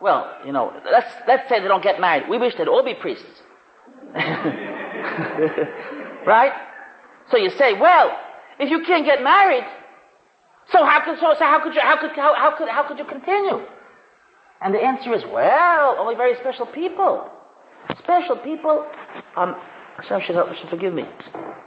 [0.00, 2.28] well, you know, let's, let's say they don't get married.
[2.28, 3.24] We wish they'd all be priests.
[6.26, 6.52] right?
[7.30, 8.16] So you say, well,
[8.58, 9.64] if you can't get married,
[10.72, 12.98] so how could, so, so how could you, how could, how, how could, how could
[12.98, 13.64] you continue?
[14.60, 17.28] And the answer is, well, only very special people.
[17.98, 18.84] Special people,
[19.36, 19.56] um,
[20.00, 21.04] Hashem should, should forgive me,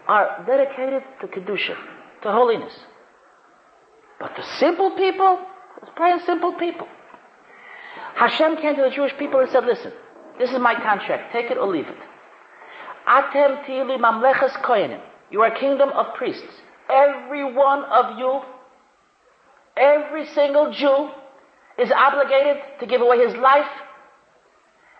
[0.08, 1.76] are dedicated to Kedusha,
[2.24, 2.74] to holiness.
[4.20, 5.40] But the simple people,
[5.82, 6.88] it's praying simple people.
[8.16, 9.92] Hashem came to the Jewish people and said, listen,
[10.40, 11.98] this is my contract, take it or leave it.
[13.08, 15.02] Atem tili mamleches koyanim.
[15.30, 16.62] You are a kingdom of priests.
[16.90, 18.42] Every one of you,
[19.78, 21.10] every single Jew
[21.78, 23.70] is obligated to give away his life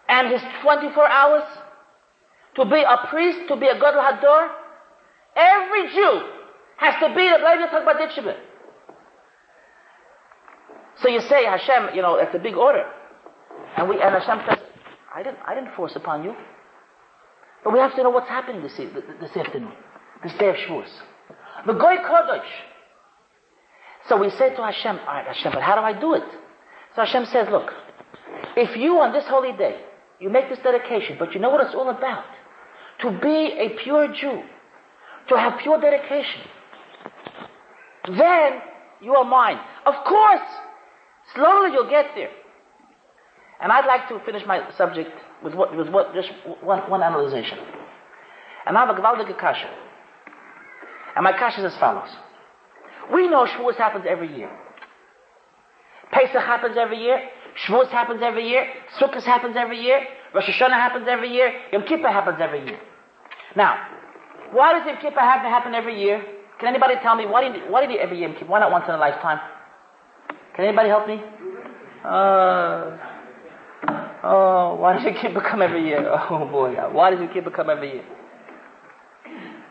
[0.10, 1.44] and his 24 hours
[2.56, 4.50] to be a priest, to be a Gadol Hador.
[5.36, 6.22] Every Jew
[6.78, 8.38] has to be the Levi Tagbaditshibit.
[11.02, 12.86] So you say, Hashem, you know, it's a big order.
[13.78, 14.60] And we, and Hashem says,
[15.14, 16.36] I didn't, I didn't force upon you.
[17.64, 19.74] But we have to know what's happening this, this afternoon,
[20.24, 20.90] this day of Shavuos.
[21.66, 22.46] The Goy Kodesh.
[24.08, 26.24] So we say to Hashem, all right, Hashem, but how do I do it?
[26.96, 27.72] So Hashem says, look,
[28.58, 29.80] if you on this holy day,
[30.20, 32.26] you make this dedication, but you know what it's all about?
[33.04, 34.44] To be a pure Jew,
[35.28, 36.42] to have pure dedication,
[38.08, 38.62] then
[39.02, 39.60] you are mine.
[39.86, 40.42] Of course,
[41.36, 42.32] slowly you'll get there.
[43.62, 45.12] And I'd like to finish my subject
[45.44, 46.30] with what, with what just
[46.62, 47.52] one, one analysis.
[48.66, 49.70] And I have a gewaltige kasha.
[51.16, 52.10] And my kasha is as follows.
[53.12, 54.50] We know Shavuos happens every year.
[56.12, 57.22] Pesach happens every year.
[57.66, 58.66] Shavuos happens every year.
[58.98, 60.06] Sukkot happens every year.
[60.34, 61.54] Rosh Hashanah happens every year.
[61.74, 62.80] Yom Kippur happens every year.
[63.56, 63.88] Now,
[64.52, 66.24] why does Yom Kippur happen, happen every year?
[66.60, 68.48] Can anybody tell me why did why did he every Yom Kippur?
[68.48, 69.40] Why not once in a lifetime?
[70.56, 71.22] Can anybody help me?
[72.04, 72.98] Uh,
[74.24, 76.10] oh, why does Yom Kippur come every year?
[76.30, 78.06] Oh boy, why does Yom Kippur come every year?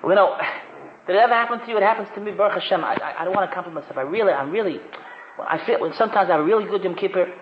[0.03, 0.37] You know,
[1.07, 1.77] did it ever happen to you?
[1.77, 2.83] It happens to me, Baruch Hashem.
[2.83, 3.99] I, I, I don't want to compliment myself.
[3.99, 4.81] I really, I'm really,
[5.39, 7.33] I feel, when sometimes I have a really good Yom Kippur,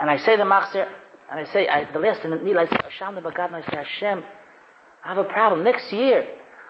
[0.00, 0.88] and I say the Machzor,
[1.30, 3.76] and I say, I, the last in the Nil, I say, Hashem, and I say,
[3.76, 4.24] Hashem,
[5.04, 5.64] I have a problem.
[5.64, 6.26] Next year,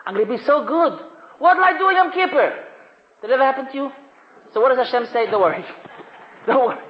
[0.07, 0.99] I'm going to be so good.
[1.39, 2.65] What will I do Yom Kippur?
[3.23, 3.91] Did it ever happen to you?
[4.53, 5.31] So what does Hashem say?
[5.31, 5.65] Don't worry.
[6.47, 6.85] Don't worry.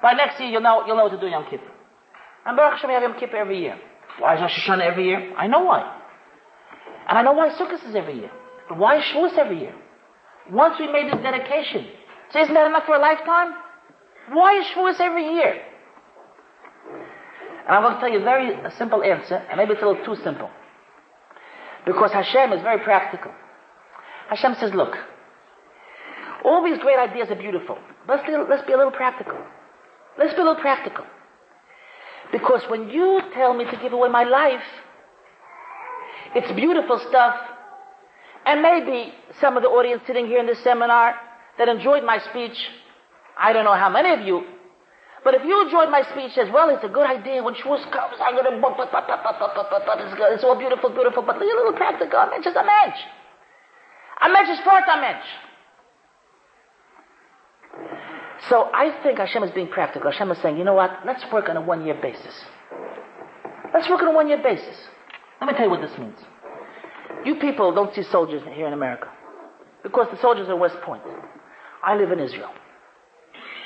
[0.00, 1.70] By next year, you'll know, you'll know what to do Yom Kippur.
[2.44, 3.78] And Baruch Hashem, we have Yom Kippur every year.
[4.18, 5.34] Why is Rosh Hashanah every year?
[5.36, 6.00] I know why.
[7.08, 8.30] And I know why Sukkot is every year.
[8.68, 9.74] But why is Shavuos every year?
[10.50, 11.86] Once we made this dedication,
[12.32, 13.54] so isn't that enough for a lifetime?
[14.30, 15.62] Why is Shavuos every year?
[17.66, 20.04] And I'm going to tell you a very simple answer, and maybe it's a little
[20.04, 20.50] too simple.
[21.86, 23.32] Because Hashem is very practical.
[24.28, 24.96] Hashem says, look,
[26.44, 27.78] all these great ideas are beautiful.
[28.08, 29.38] Let's let's be a little practical.
[30.18, 31.04] Let's be a little practical.
[32.32, 34.64] Because when you tell me to give away my life,
[36.34, 37.36] it's beautiful stuff.
[38.44, 41.14] And maybe some of the audience sitting here in this seminar
[41.58, 42.56] that enjoyed my speech,
[43.38, 44.44] I don't know how many of you,
[45.24, 47.42] but if you enjoyed my speech as well, it's a good idea.
[47.42, 48.58] When Shavuos comes, I'm going to,
[50.34, 52.18] it's, all beautiful, beautiful, but a little practical.
[52.18, 52.98] I mean, just a mensch.
[54.22, 55.26] A mensch is for a mensch.
[58.48, 60.10] So I think Hashem is being practical.
[60.10, 60.90] Hashem is saying, you know what?
[61.06, 62.34] Let's work on a one-year basis.
[63.72, 64.76] Let's work on a one-year basis.
[65.40, 66.18] Let me tell you what this means.
[67.24, 69.08] You people don't see soldiers here in America
[69.84, 71.02] because the soldiers are West Point.
[71.84, 72.50] I live in Israel.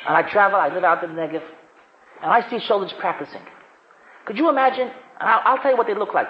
[0.06, 1.42] And I travel, I live out in the Negev,
[2.22, 3.40] and I see soldiers practicing.
[4.24, 4.90] Could you imagine?
[5.18, 6.28] I'll, I'll, tell you what they look like.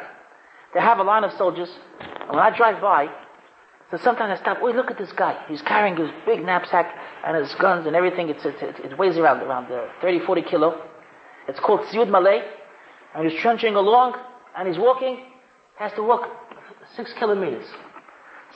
[0.74, 1.68] They have a line of soldiers,
[2.00, 3.08] and when I drive by,
[3.90, 5.44] so sometimes I stop, wait, look at this guy.
[5.48, 6.92] He's carrying his big knapsack
[7.24, 8.28] and his guns and everything.
[8.28, 10.82] It's, it's, it, it weighs around, around uh, 30, 40 kilo.
[11.46, 12.42] It's called Tziyud Malay.
[13.14, 14.14] And he's trunching along,
[14.56, 15.24] and he's walking,
[15.78, 16.28] has to walk
[16.96, 17.64] six kilometers.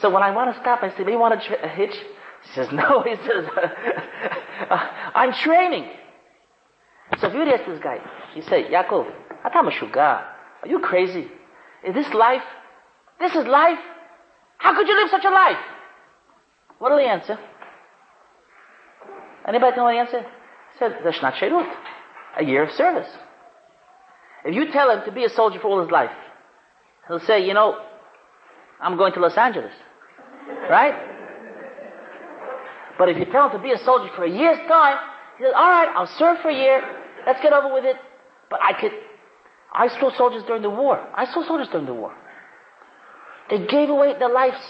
[0.00, 1.94] So when I want to stop, I say, do you want a, a hitch?
[2.42, 3.02] He says, no.
[3.02, 3.44] He says,
[4.70, 5.90] uh, I'm training.
[7.18, 7.98] So if you ask this guy,
[8.34, 9.12] you say, Yaakov,
[9.44, 10.24] Atamashuga,
[10.62, 11.28] are you crazy?
[11.84, 12.42] Is this life?
[13.18, 13.78] This is life?
[14.58, 15.58] How could you live such a life?
[16.78, 17.38] What will he answer?
[19.46, 20.20] Anybody know what the answer?
[20.20, 21.70] He said, Dashnat Sherut,
[22.38, 23.08] a year of service.
[24.44, 26.10] If you tell him to be a soldier for all his life,
[27.08, 27.78] he'll say, you know,
[28.80, 29.72] I'm going to Los Angeles.
[30.70, 30.94] Right?
[33.00, 34.98] But if you tell him to be a soldier for a year's time,
[35.38, 36.82] he says, all right, I'll serve for a year.
[37.26, 37.96] Let's get over with it.
[38.50, 38.92] But I could,
[39.72, 41.00] I saw soldiers during the war.
[41.14, 42.12] I saw soldiers during the war.
[43.48, 44.60] They gave away their lives.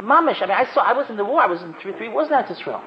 [0.00, 0.40] Mamish.
[0.40, 1.42] I mean, I saw, I was in the war.
[1.42, 2.82] I was in three, three wars in Israel.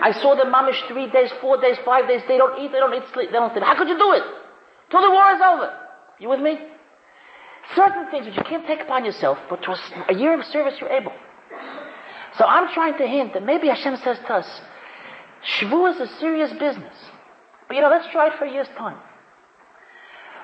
[0.00, 2.22] I saw the mamish three days, four days, five days.
[2.28, 3.64] They don't eat, they don't eat, sleep, they don't sleep.
[3.64, 4.22] How could you do it?
[4.92, 5.68] Till the war is over.
[6.20, 6.60] You with me?
[7.74, 10.74] Certain things which you can't take upon yourself, but to a, a year of service
[10.80, 11.12] you're able.
[12.38, 14.60] So I'm trying to hint that maybe Hashem says to us,
[15.58, 16.94] Shavuot is a serious business.
[17.68, 18.96] But you know, let's try it for a year's time.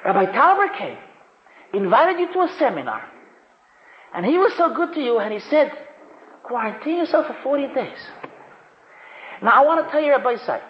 [0.05, 0.99] Rabbi Tauber came,
[1.75, 3.03] invited you to a seminar,
[4.15, 5.73] and he was so good to you, and he said,
[6.45, 7.99] quarantine yourself for 40 days.
[9.43, 10.61] Now I want to tell you Rabbi Isai.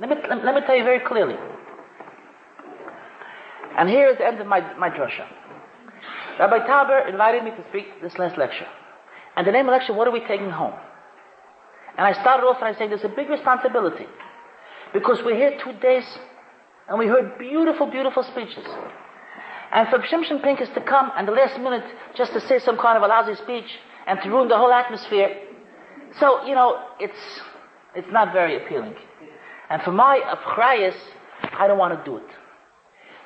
[0.00, 1.34] Let me, let, me tell you very clearly.
[3.76, 5.26] And here is the end of my, my drasha.
[6.38, 8.66] Rabbi Tauber invited me to speak this last lecture.
[9.38, 10.74] And the name of what are we taking home?
[11.96, 14.06] And I started off I said, there's a big responsibility.
[14.92, 16.02] Because we're here two days
[16.88, 18.66] and we heard beautiful, beautiful speeches.
[19.70, 21.84] And for Shimshon Pincus to come and the last minute
[22.16, 23.70] just to say some kind of a lousy speech
[24.08, 25.36] and to ruin the whole atmosphere.
[26.18, 27.40] So, you know, it's,
[27.94, 28.96] it's not very appealing.
[29.70, 30.96] And for my achrayas,
[31.56, 32.26] I don't want to do it.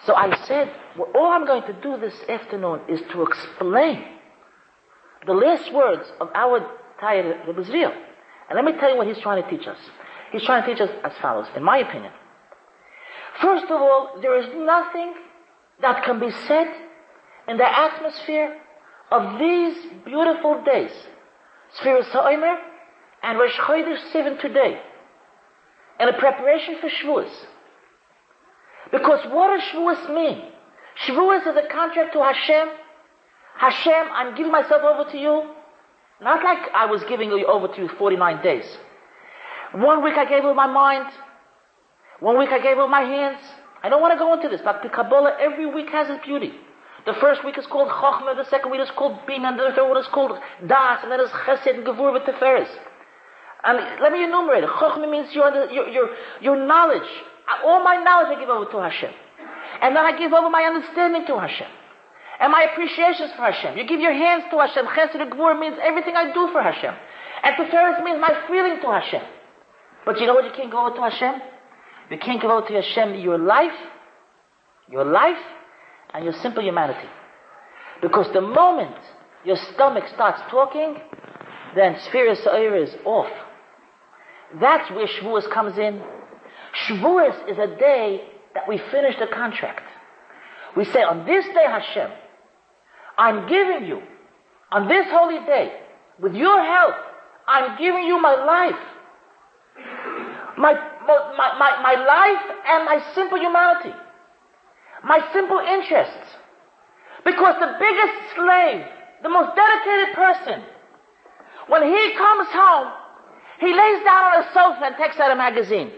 [0.04, 4.04] So I said, well, all I'm going to do this afternoon is to explain
[5.26, 6.60] the last words of our
[7.00, 7.94] Tayyid Rebbe Zriel.
[8.48, 9.78] And let me tell you what he's trying to teach us.
[10.32, 12.12] He's trying to teach us as follows, in my opinion.
[13.40, 15.14] First of all, there is nothing
[15.80, 16.68] that can be said
[17.48, 18.56] in the atmosphere
[19.10, 20.92] of these beautiful days,
[21.78, 22.56] Sfiras HaOmer
[23.22, 24.80] and Rosh Chodesh Sivan today,
[26.00, 27.30] in a preparation for Shavuos.
[28.90, 30.42] Because what does Shavuos mean?
[31.06, 32.68] Shavuos is a contract to Hashem.
[33.58, 35.50] Hashem, I'm giving myself over to you.
[36.20, 38.64] Not like I was giving you over to you 49 days.
[39.72, 41.12] One week I gave you my mind.
[42.20, 43.40] One week I gave you my hands.
[43.82, 46.52] I don't want to go into this, but the Kabbalah every week has its beauty.
[47.04, 49.88] The first week is called Chochmah, the second week is called Bina, and the third
[49.88, 52.68] one is called Das, and then it's Chesed and Gevur with Teferes.
[53.64, 54.70] And let me enumerate it.
[54.70, 56.10] Chochmah means your, your, your,
[56.40, 57.08] your knowledge.
[57.64, 59.12] All my knowledge I give over to Hashem.
[59.80, 61.66] And then I give over my understanding to Hashem.
[62.42, 63.78] And my appreciations for Hashem.
[63.78, 64.84] You give your hands to Hashem.
[64.86, 66.92] Chesed and Gevur means everything I do for Hashem.
[67.44, 69.22] And Teferes means my feeling to Hashem.
[70.04, 71.40] But you know what you can't go to Hashem?
[72.10, 73.78] You can't give over to Hashem your life,
[74.90, 75.38] your life,
[76.12, 77.08] and your simple humanity.
[78.00, 78.96] Because the moment
[79.44, 80.96] your stomach starts talking,
[81.76, 83.30] then Sfiras Sa'ir is off.
[84.60, 86.02] That's where Shavuos comes in.
[86.88, 88.24] Shavuos is a day
[88.54, 89.84] that we finish the contract.
[90.76, 92.10] We say, on this day, Hashem,
[93.22, 94.02] I'm giving you,
[94.70, 95.72] on this holy day,
[96.18, 96.94] with your help,
[97.46, 98.82] I'm giving you my life.
[100.58, 100.72] My,
[101.06, 103.94] my, my, my life and my simple humanity
[105.04, 106.36] my simple interests.
[107.24, 108.84] Because the biggest slave,
[109.22, 110.62] the most dedicated person,
[111.68, 112.92] when he comes home,
[113.60, 115.92] he lays down on a sofa and takes out a magazine.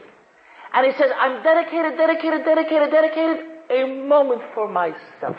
[0.75, 5.37] And he says, I'm dedicated, dedicated, dedicated, dedicated, a moment for myself.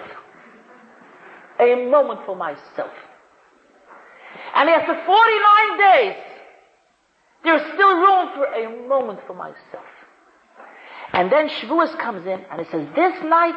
[1.60, 2.92] A moment for myself.
[4.56, 6.16] And after 49 days,
[7.44, 9.86] there's still room for a moment for myself.
[11.14, 13.56] And then Shavuos comes in and it says, this night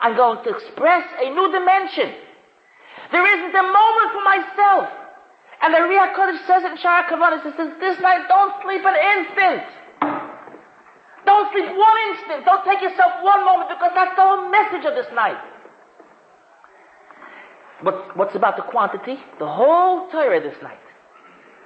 [0.00, 2.14] I'm going to express a new dimension.
[3.12, 4.88] There isn't a moment for myself.
[5.62, 8.96] And the Ruach Kodesh says in Sha'ar HaKavanos, it says, this night don't sleep an
[9.18, 9.62] instant.
[11.24, 12.44] Don't sleep one instant.
[12.44, 15.38] Don't take yourself one moment because that's the whole message of this night.
[17.82, 19.16] What, what's about the quantity?
[19.38, 20.78] The whole Torah this night.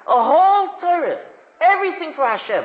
[0.06, 1.24] A whole Torah.
[1.60, 2.64] Everything for Hashem.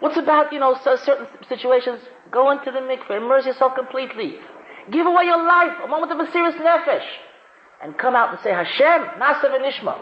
[0.00, 2.00] What's about, you know, certain situations?
[2.30, 4.36] Go into the mikveh, immerse yourself completely.
[4.90, 7.04] Give away your life, a moment of a serious nefesh.
[7.82, 10.00] And come out and say, Hashem, Na'aseh v'nishma.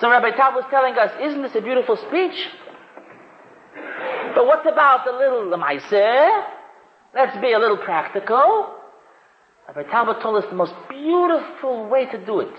[0.00, 2.48] So Rabbi Tauber was telling us, isn't this a beautiful speech?
[4.34, 6.44] But what about the little Lamaiseh?
[7.14, 8.75] Let's be a little practical.
[9.68, 12.54] Rabbi Tauber told us the most beautiful way to do it.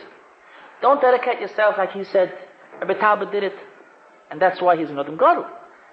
[0.81, 2.34] Don't dedicate yourself like he said.
[2.81, 3.55] Rabbi Tauber did it,
[4.29, 5.45] and that's why he's an Adam Gadol.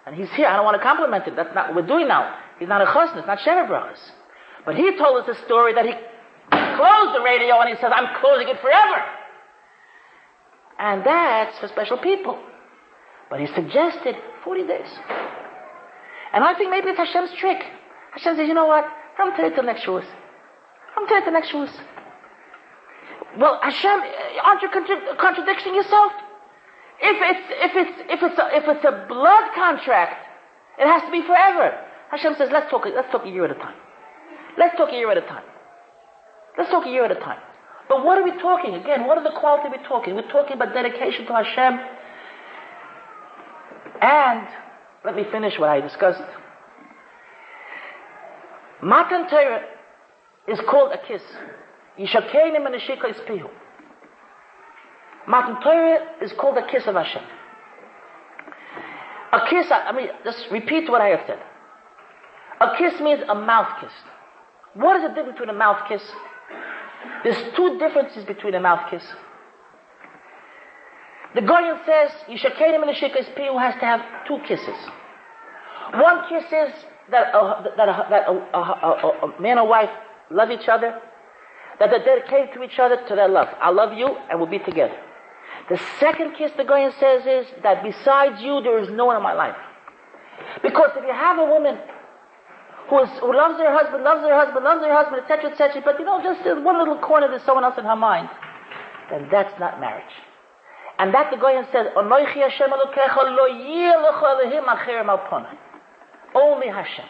[0.07, 0.47] And he's here.
[0.47, 1.37] I don't want to compliment him.
[1.37, 2.37] That's not what we're doing now.
[2.59, 3.19] He's not a chasna.
[3.19, 4.01] It's not Sheva Brachas.
[4.67, 5.93] But he told us a story that he
[6.51, 9.03] closed the radio and he says, I'm closing it forever.
[10.79, 12.39] And that's for special people.
[13.31, 14.89] But he suggested 40 days.
[16.33, 17.63] And I think maybe it's Hashem's trick.
[18.13, 18.85] Hashem says, you know what?
[19.17, 20.05] From today till next Shavuos.
[20.95, 21.71] From next Shavuos.
[23.37, 26.13] Well, Hashem, uh, aren't you contra- contradicting yourself?
[27.01, 30.25] If it's, if it's, if it's, a, if it's a blood contract,
[30.79, 31.77] it has to be forever.
[32.11, 33.75] Hashem says, let's talk, let's talk a year at a time.
[34.57, 35.43] Let's talk a year at a time.
[36.57, 37.41] Let's talk a year at a time.
[37.89, 38.75] But what are we talking?
[38.75, 40.15] Again, what are the qualities we're talking?
[40.15, 41.81] We're talking about dedication to Hashem.
[44.01, 44.47] And
[45.05, 46.23] let me finish what I discussed.
[48.81, 49.63] Matan Torah
[50.49, 51.23] is called a kiss.
[51.99, 53.49] Yishakenim and is pihu.
[55.27, 57.23] Matan Torah is called a kiss of Hashem.
[59.33, 61.39] A kiss, I mean, just repeat what I have said.
[62.61, 63.93] A kiss means a mouth kiss.
[64.75, 66.03] What is the difference between a mouth kiss?
[67.23, 69.03] There's two differences between a mouth kiss.
[71.35, 74.77] The Goyen says, Yishakenim and Yishika who has to have two kisses.
[75.95, 79.91] One kiss is that a, that, a, that a, a, man or wife
[80.35, 81.01] love each other,
[81.79, 83.49] that they're dedicated to each other, to their love.
[83.61, 84.97] I love you, and we'll be together.
[85.69, 89.23] The second kiss the Goyen says is that besides you, there is no one in
[89.23, 89.57] my life.
[90.63, 91.79] Because if you have a woman
[92.91, 95.99] who, is, who loves her husband, loves her husband, loves her husband, etc., etc., but
[95.99, 98.29] you know, just in one little corner there's someone else in her mind,
[99.11, 100.05] then that's not marriage.
[100.99, 102.25] And that the Goyen says, Only
[106.69, 107.05] Hashem.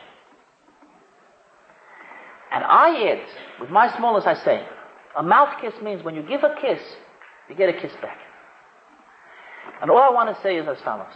[2.54, 3.26] And I add,
[3.60, 4.64] with my smallness I say,
[5.18, 6.80] a mouth kiss means when you give a kiss,
[7.48, 8.18] you get a kiss back.
[9.82, 11.12] And all I want to say is as follows.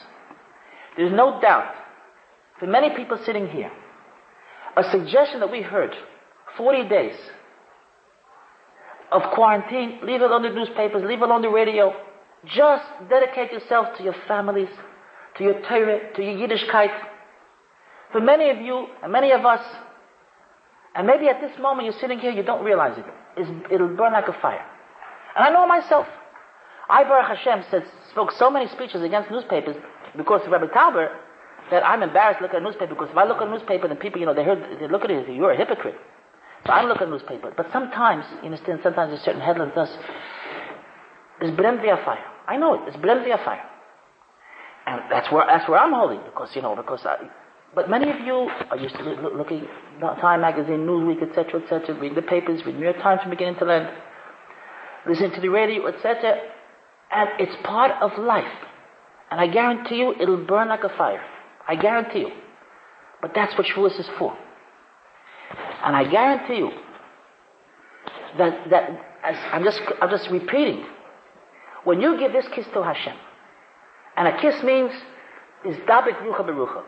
[0.97, 1.73] There's no doubt,
[2.59, 3.71] for many people sitting here,
[4.77, 5.95] a suggestion that we heard
[6.57, 7.15] 40 days
[9.13, 11.95] of quarantine, leave it on the newspapers, leave it on the radio,
[12.47, 14.69] just dedicate yourself to your families,
[15.37, 16.95] to your Torah, to your Yiddishkeit.
[18.11, 19.61] For many of you, and many of us,
[20.99, 23.05] and maybe at this moment you're sitting here, you don't realize it.
[23.37, 24.67] It's, it'll burn like a fire.
[25.37, 26.09] And I know myself.
[26.91, 29.77] I, Baruch Hashem, said, spoke so many speeches against newspapers
[30.17, 31.15] because of Rabbi Tauber
[31.71, 33.87] that I'm embarrassed to look at a newspaper because if I look at a newspaper,
[33.87, 35.95] then people, you know, they heard, they look at it, and say, you're a hypocrite.
[36.67, 37.53] So I look at a newspaper.
[37.57, 39.91] But sometimes, you understand, sometimes there's certain headlines, thus,
[41.41, 42.25] it's brennt via fire.
[42.49, 42.81] I know it.
[42.89, 43.63] It's brennt via fire.
[44.87, 47.31] And that's where, that's where I'm holding, because, you know, because I,
[47.75, 49.67] but many of you are used to look, looking
[50.03, 53.57] at Time magazine, Newsweek, etc., etc., read the papers, read New York Times from beginning
[53.57, 53.89] to end,
[55.07, 56.41] listen to the radio, etc.,
[57.11, 58.51] and it's part of life.
[59.31, 61.23] And I guarantee you, it'll burn like a fire.
[61.67, 62.33] I guarantee you.
[63.21, 64.37] But that's what Shavuos is for.
[65.85, 66.71] And I guarantee you
[68.39, 68.91] that, that
[69.53, 70.85] I'm just, I'm just repeating
[71.85, 73.17] when you give this kiss to Hashem,
[74.17, 74.93] and a kiss means
[75.65, 76.83] is dabik rucha berucha.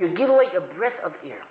[0.00, 1.42] You give away your breath of air,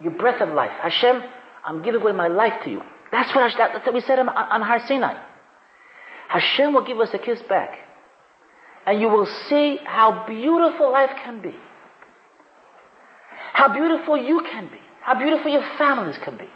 [0.00, 0.70] your breath of life.
[0.80, 1.22] Hashem,
[1.64, 2.80] I'm giving away my life to you.
[3.12, 5.22] That's what, that's what we said on, on Har Sinai.
[6.28, 7.70] Hashem will give us a kiss back.
[8.86, 11.54] And you will see how beautiful life can be.
[13.52, 14.78] How beautiful you can be.
[15.02, 16.48] How beautiful your families can be.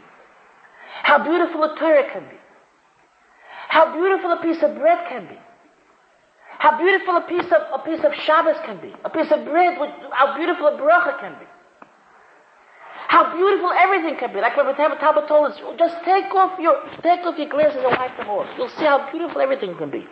[1.03, 2.37] How beautiful a Torah can be.
[3.69, 5.39] How beautiful a piece of bread can be.
[6.63, 8.95] How beautiful a piece of a piece of Shabbos can be.
[9.05, 9.77] A piece of bread
[10.13, 11.47] how beautiful a bracha can be.
[13.09, 14.41] How beautiful everything can be.
[14.41, 18.17] Like Rabbi Tauber told us, just take off your take off your glasses and wipe
[18.17, 18.47] them off.
[18.57, 20.07] You'll see how beautiful everything can be.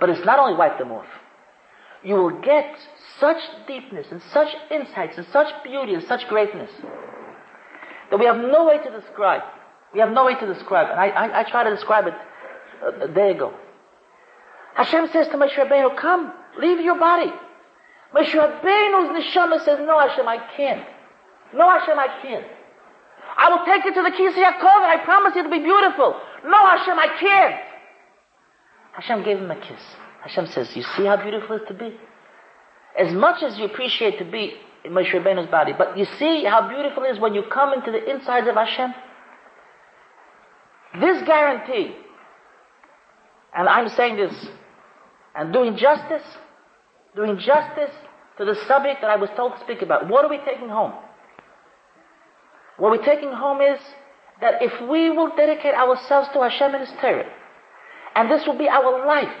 [0.00, 1.06] But it's not only wipe them off.
[2.02, 2.76] You will get
[3.20, 3.38] such
[3.68, 6.72] deepness and such insights and such beauty and such greatness
[8.10, 9.42] that we have no way to describe.
[9.94, 10.90] We have no way to describe.
[10.90, 12.14] And I, I, I tried to describe it
[13.00, 13.54] a day ago.
[14.74, 17.30] Hashem says to Moshe Rabbeinu, come, leave your body.
[18.14, 20.86] Moshe Rabbeinu's neshama says, no Hashem, I can't.
[21.54, 22.46] No Hashem, I can't.
[23.36, 26.16] I will take you to the Kisi Yaakov and I promise you it'll be beautiful.
[26.44, 27.60] No Hashem, I can't.
[28.92, 29.80] Hashem gave him a kiss.
[30.22, 31.96] Hashem says, you see how beautiful it is to be?
[32.98, 34.54] As much as you appreciate to be
[34.84, 37.90] in Moshe Rabbeinu's body, but you see how beautiful it is when you come into
[37.90, 38.94] the insides of Hashem?
[41.00, 41.96] This guarantee,
[43.54, 44.34] and I'm saying this
[45.34, 46.22] and doing justice,
[47.14, 47.94] doing justice
[48.38, 50.08] to the subject that I was told to speak about.
[50.08, 50.92] What are we taking home?
[52.78, 53.78] What we're taking home is
[54.40, 57.30] that if we will dedicate ourselves to Hashem and His Torah,
[58.14, 59.32] and this will be our life.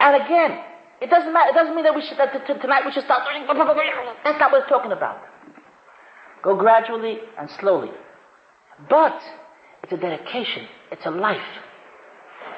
[0.00, 0.60] And again,
[1.00, 3.46] it doesn't matter, it doesn't mean that we should, that tonight we should start learning,
[3.46, 5.18] that's not what we're talking about.
[6.42, 7.90] Go gradually and slowly.
[8.90, 9.18] But,
[9.82, 11.40] it's a dedication, it's a life.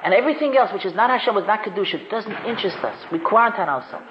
[0.07, 2.97] And everything else which is not Hashem, was not Kedusha, doesn't interest us.
[3.11, 4.07] We quarantine ourselves.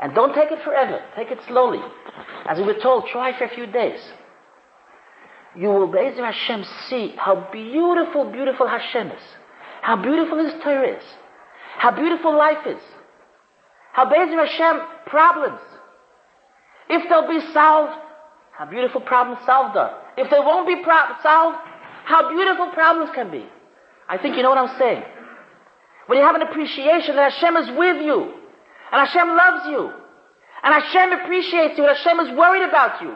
[0.00, 1.02] And don't take it forever.
[1.16, 1.80] Take it slowly.
[2.46, 3.98] As we were told, try for a few days.
[5.56, 9.22] You will, Be'ezer Hashem, see how beautiful, beautiful Hashem is.
[9.82, 11.02] How beautiful His Torah is.
[11.78, 12.80] How beautiful life is.
[13.92, 15.58] How Be'ezer Hashem, problems.
[16.88, 17.92] If they'll be solved,
[18.52, 20.00] how beautiful problems solved are.
[20.16, 21.58] If they won't be pro- solved,
[22.04, 23.48] how beautiful problems can be.
[24.08, 25.02] I think you know what I'm saying.
[26.06, 28.32] When you have an appreciation that Hashem is with you,
[28.90, 29.92] and Hashem loves you,
[30.62, 33.14] and Hashem appreciates you, and Hashem is worried about you,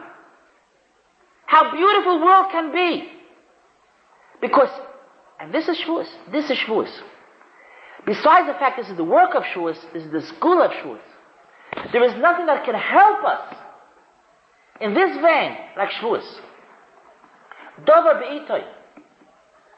[1.47, 3.09] how beautiful the world can be.
[4.41, 4.69] Because,
[5.39, 6.91] and this is Shavuos, this is Shavuos.
[8.05, 10.99] Besides the fact this is the work of Shavuos, this is the school of Shavuos.
[11.91, 13.55] There is nothing that can help us
[14.81, 16.39] in this vein like Shavuos.
[17.85, 18.63] Dover be'itoy.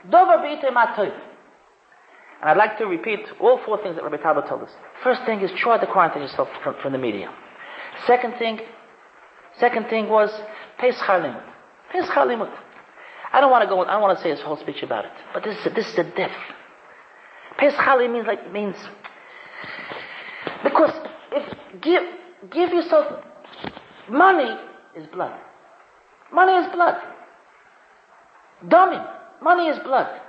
[0.10, 1.11] Matoy.
[2.41, 4.69] And I'd like to repeat all four things that Rabbi Tauber told us.
[5.03, 7.34] First thing is try to quarantine yourself from, from the media.
[8.06, 8.60] Second thing,
[9.60, 10.30] second thing was
[10.80, 11.44] schar limud.
[11.91, 12.52] Pay schar.
[13.34, 13.82] I don't want to go.
[13.82, 15.88] I don't want to say his whole speech about it, but this is a, this
[15.88, 16.34] is the depth.
[17.60, 18.76] Limud means like means
[20.64, 20.91] because
[21.32, 22.03] if give
[22.52, 23.23] give yourself
[24.10, 24.57] money
[24.95, 25.40] is blood.
[26.32, 26.95] Money is blood.
[28.68, 29.14] Dummy.
[29.41, 30.21] Money is blood.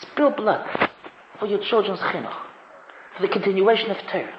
[0.00, 0.66] Spill blood
[1.38, 2.36] for your children's chinuch,
[3.16, 4.38] for the continuation of Torah.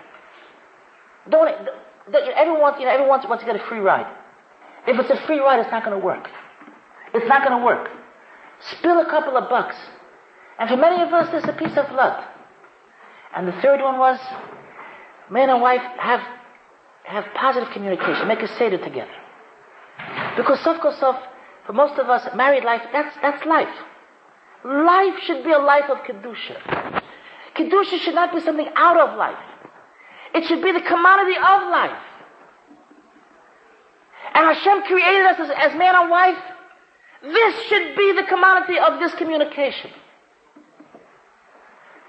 [1.30, 1.66] Don't,
[2.12, 4.08] don't everyone wants, you know, everyone wants, to get a free ride.
[4.88, 6.28] If it's a free ride, it's not going to work.
[7.14, 7.90] It's not going to work.
[8.78, 9.76] Spill a couple of bucks.
[10.58, 12.24] And for many of us, there's a piece of blood.
[13.36, 14.20] And the third one was,
[15.30, 16.22] man and wife have,
[17.04, 18.28] have positive communication.
[18.28, 19.12] Make a Seder together.
[20.36, 21.16] Because Sof,
[21.70, 23.70] for most of us, married life, that's, that's life.
[24.66, 27.04] Life should be a life of Kedusha.
[27.56, 29.38] Kedusha should not be something out of life.
[30.34, 32.02] It should be the commodity of life.
[34.34, 36.40] And Hashem created us as, as man and wife.
[37.22, 39.92] This should be the commodity of this communication.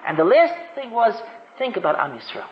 [0.06, 1.12] And the last thing was,
[1.58, 2.48] think about Am Yisrael.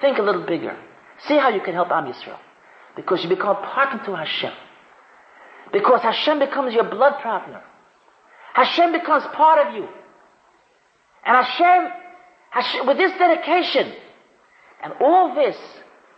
[0.00, 0.78] Think a little bigger.
[1.26, 2.38] See how you can help Am Yisrael.
[2.96, 4.54] Because you become partner to Hashem.
[5.72, 7.62] Because Hashem becomes your blood partner.
[8.54, 9.88] Hashem becomes part of you.
[11.24, 11.92] And Hashem,
[12.50, 13.92] Hashem with this dedication,
[14.82, 15.56] and all this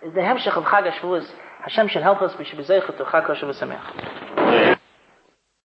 [0.02, 1.28] is the Hemshech of Chag HaShavuos,
[1.62, 4.29] Hashem should help us, we should be Zeichet to Chag HaShavuos.